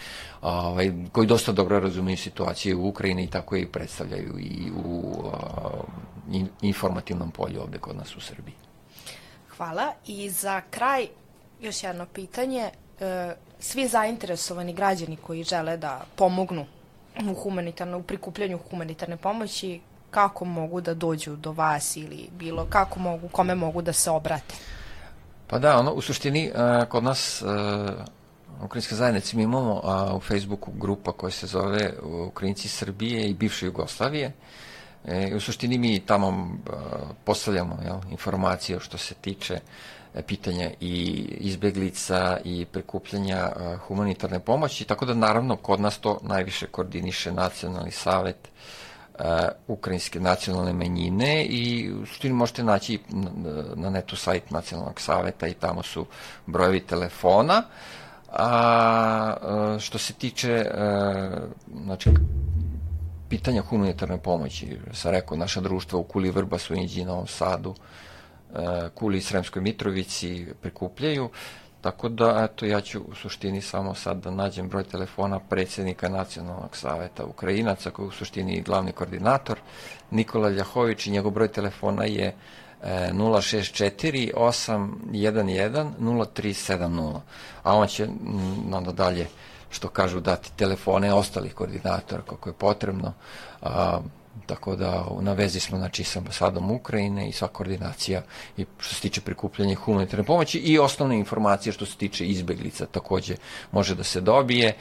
ovaj, 0.42 0.92
koji 1.12 1.26
dosta 1.26 1.52
dobro 1.52 1.80
razumiju 1.80 2.16
situaciju 2.16 2.80
u 2.80 2.88
Ukrajini 2.88 3.24
i 3.24 3.30
tako 3.30 3.56
i 3.56 3.66
predstavljaju 3.66 4.38
i 4.38 4.70
u 4.84 5.22
informativnom 6.62 7.30
polju 7.30 7.60
ovde 7.60 7.78
kod 7.78 7.96
nas 7.96 8.16
u 8.16 8.20
Srbiji. 8.20 8.54
Hvala. 9.56 9.92
I 10.06 10.30
za 10.30 10.60
kraj 10.70 11.08
još 11.60 11.82
jedno 11.82 12.06
pitanje. 12.06 12.70
E, 13.00 13.34
svi 13.58 13.88
zainteresovani 13.88 14.72
građani 14.72 15.16
koji 15.16 15.44
žele 15.44 15.76
da 15.76 16.04
pomognu 16.16 16.66
u 17.30 17.34
humanitarno, 17.34 17.98
u 17.98 18.02
prikupljanju 18.02 18.58
humanitarne 18.70 19.16
pomoći, 19.16 19.80
kako 20.10 20.44
mogu 20.44 20.80
da 20.80 20.94
dođu 20.94 21.36
do 21.36 21.52
vas 21.52 21.96
ili 21.96 22.28
bilo 22.32 22.66
kako 22.70 23.00
mogu, 23.00 23.28
kome 23.28 23.54
mogu 23.54 23.82
da 23.82 23.92
se 23.92 24.10
obrate? 24.10 24.54
Pa 25.46 25.58
da, 25.58 25.78
ono, 25.78 25.92
u 25.92 26.00
suštini, 26.00 26.52
kod 26.88 27.04
nas 27.04 27.42
Ukrajinska 28.62 28.94
zajednica 28.94 29.36
mi 29.36 29.42
imamo 29.42 29.80
a, 29.84 30.14
u 30.16 30.20
Facebooku 30.20 30.70
grupa 30.72 31.12
koja 31.12 31.30
se 31.30 31.46
zove 31.46 31.92
Ukrajinci 32.02 32.68
Srbije 32.68 33.28
i 33.30 33.34
bivše 33.34 33.66
Jugoslavije. 33.66 34.32
E, 35.04 35.34
u 35.36 35.40
suštini 35.40 35.78
mi 35.78 36.00
tamo 36.00 36.28
a, 36.28 36.72
postavljamo 37.24 37.78
jel, 37.84 37.96
informacije 38.10 38.80
što 38.80 38.98
se 38.98 39.14
tiče 39.14 39.60
e, 40.14 40.22
pitanja 40.22 40.70
i 40.80 40.94
izbeglica 41.40 42.38
i 42.44 42.64
prikupljanja 42.64 43.38
a, 43.38 43.76
humanitarne 43.86 44.40
pomoći, 44.40 44.84
tako 44.84 45.04
da 45.06 45.14
naravno 45.14 45.56
kod 45.56 45.80
nas 45.80 45.98
to 45.98 46.18
najviše 46.22 46.66
koordiniše 46.66 47.32
Nacionalni 47.32 47.90
savet 47.90 48.48
uh, 49.18 49.24
ukrajinske 49.68 50.20
nacionalne 50.20 50.72
manjine 50.72 51.44
i 51.44 51.92
u 51.92 52.06
suštini 52.06 52.34
možete 52.34 52.64
naći 52.64 52.98
na, 53.08 53.30
na 53.74 53.90
netu 53.90 54.16
sajt 54.16 54.50
Nacionalnog 54.50 55.00
saveta 55.00 55.46
i 55.46 55.54
tamo 55.54 55.82
su 55.82 56.06
brojevi 56.46 56.80
telefona. 56.80 57.58
Uh, 57.58 58.04
A 58.36 59.34
što 59.80 59.98
se 59.98 60.12
tiče 60.12 60.66
znači, 61.84 62.10
pitanja 63.34 63.62
humanitarne 63.62 64.18
pomoći, 64.18 64.78
sam 64.92 65.10
rekao, 65.10 65.36
naša 65.36 65.60
društva 65.60 65.98
u 65.98 66.02
Kuli 66.02 66.30
Vrbasu, 66.30 66.74
Inđi, 66.74 67.04
Novom 67.04 67.26
Sadu, 67.26 67.74
Kuli 68.94 69.18
i 69.18 69.22
Sremskoj 69.22 69.62
Mitrovici 69.62 70.46
prikupljaju, 70.62 71.30
tako 71.80 72.08
da, 72.08 72.48
eto, 72.50 72.66
ja 72.66 72.80
ću 72.80 73.00
u 73.00 73.14
suštini 73.14 73.60
samo 73.60 73.94
sad 73.94 74.22
da 74.22 74.30
nađem 74.30 74.68
broj 74.68 74.84
telefona 74.84 75.38
predsednika 75.38 76.08
Nacionalnog 76.08 76.76
saveta 76.76 77.24
Ukrajinaca, 77.24 77.90
koji 77.90 78.04
je 78.04 78.08
u 78.08 78.12
suštini 78.12 78.62
glavni 78.62 78.92
koordinator, 78.92 79.58
Nikola 80.10 80.48
Ljahović 80.48 81.06
i 81.06 81.10
njegov 81.10 81.32
broj 81.32 81.48
telefona 81.48 82.04
je 82.04 82.34
064 82.84 84.32
811 84.34 85.90
0370 85.98 87.20
a 87.62 87.76
on 87.76 87.86
će 87.86 88.08
onda 88.72 88.92
dalje 88.92 89.26
što 89.74 89.88
kažu 89.88 90.20
dati 90.20 90.52
telefone 90.56 91.12
ostalih 91.14 91.54
koordinatora 91.54 92.22
kako 92.22 92.48
je 92.48 92.52
potrebno 92.52 93.12
tako 94.46 94.76
da 94.76 95.06
na 95.20 95.32
vezi 95.32 95.60
smo 95.60 95.78
znači 95.78 96.04
sa 96.04 96.18
ambasadom 96.18 96.70
Ukrajine 96.70 97.28
i 97.28 97.32
sva 97.32 97.48
koordinacija 97.48 98.22
i 98.56 98.66
što 98.78 98.94
se 98.94 99.00
tiče 99.00 99.20
prikupljanja 99.20 99.74
humanitarne 99.74 100.24
pomoći 100.24 100.58
i 100.58 100.78
osnovne 100.78 101.18
informacije 101.18 101.72
što 101.72 101.86
se 101.86 101.96
tiče 101.96 102.26
izbeglica 102.26 102.86
takođe 102.86 103.36
može 103.72 103.94
da 103.94 104.04
se 104.04 104.20
dobije 104.20 104.68
e, 104.68 104.74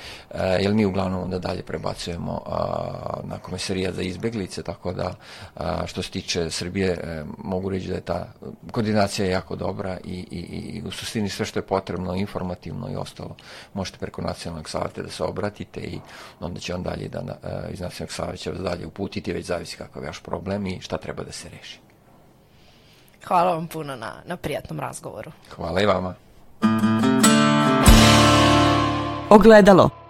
jer 0.61 0.73
mi 0.73 0.85
uglavnom 0.85 1.23
onda 1.23 1.39
dalje 1.39 1.63
prebacujemo 1.63 2.41
a, 2.45 3.19
na 3.23 3.37
komisarija 3.37 3.91
za 3.91 4.01
izbeglice 4.01 4.63
tako 4.63 4.93
da 4.93 5.15
a, 5.55 5.87
što 5.87 6.01
se 6.01 6.11
tiče 6.11 6.49
Srbije 6.49 7.23
mogu 7.37 7.69
reći 7.69 7.87
da 7.87 7.95
je 7.95 8.01
ta 8.01 8.27
koordinacija 8.71 9.29
jako 9.29 9.55
dobra 9.55 9.97
i, 10.03 10.25
i, 10.31 10.39
i 10.39 10.81
u 10.85 10.91
suštini 10.91 11.29
sve 11.29 11.45
što 11.45 11.59
je 11.59 11.63
potrebno 11.65 12.15
informativno 12.15 12.91
i 12.91 12.95
ostalo 12.95 13.35
možete 13.73 13.97
preko 13.97 14.21
nacionalnog 14.21 14.69
savjeta 14.69 15.01
da 15.01 15.09
se 15.09 15.23
obratite 15.23 15.79
i 15.79 15.99
onda 16.39 16.59
će 16.59 16.75
on 16.75 16.83
dalje 16.83 17.07
da, 17.07 17.21
iz 17.71 17.79
nacionalnog 17.79 18.11
savjeta 18.11 18.51
dalje 18.51 18.87
uputiti 18.87 19.33
već 19.43 19.47
zavisi 19.47 19.77
kakav 19.77 20.03
je 20.03 20.07
vaš 20.07 20.19
problem 20.23 20.67
i 20.67 20.81
šta 20.81 20.97
treba 20.97 21.23
da 21.23 21.31
se 21.31 21.49
reši. 21.49 21.79
Hvala 23.27 23.53
vam 23.53 23.67
puno 23.67 23.95
na, 23.95 24.13
na 24.25 24.37
prijatnom 24.37 24.79
razgovoru. 24.79 25.31
Hvala 25.55 25.81
i 25.81 25.85
vama. 25.85 26.15
Ogledalo 29.29 30.02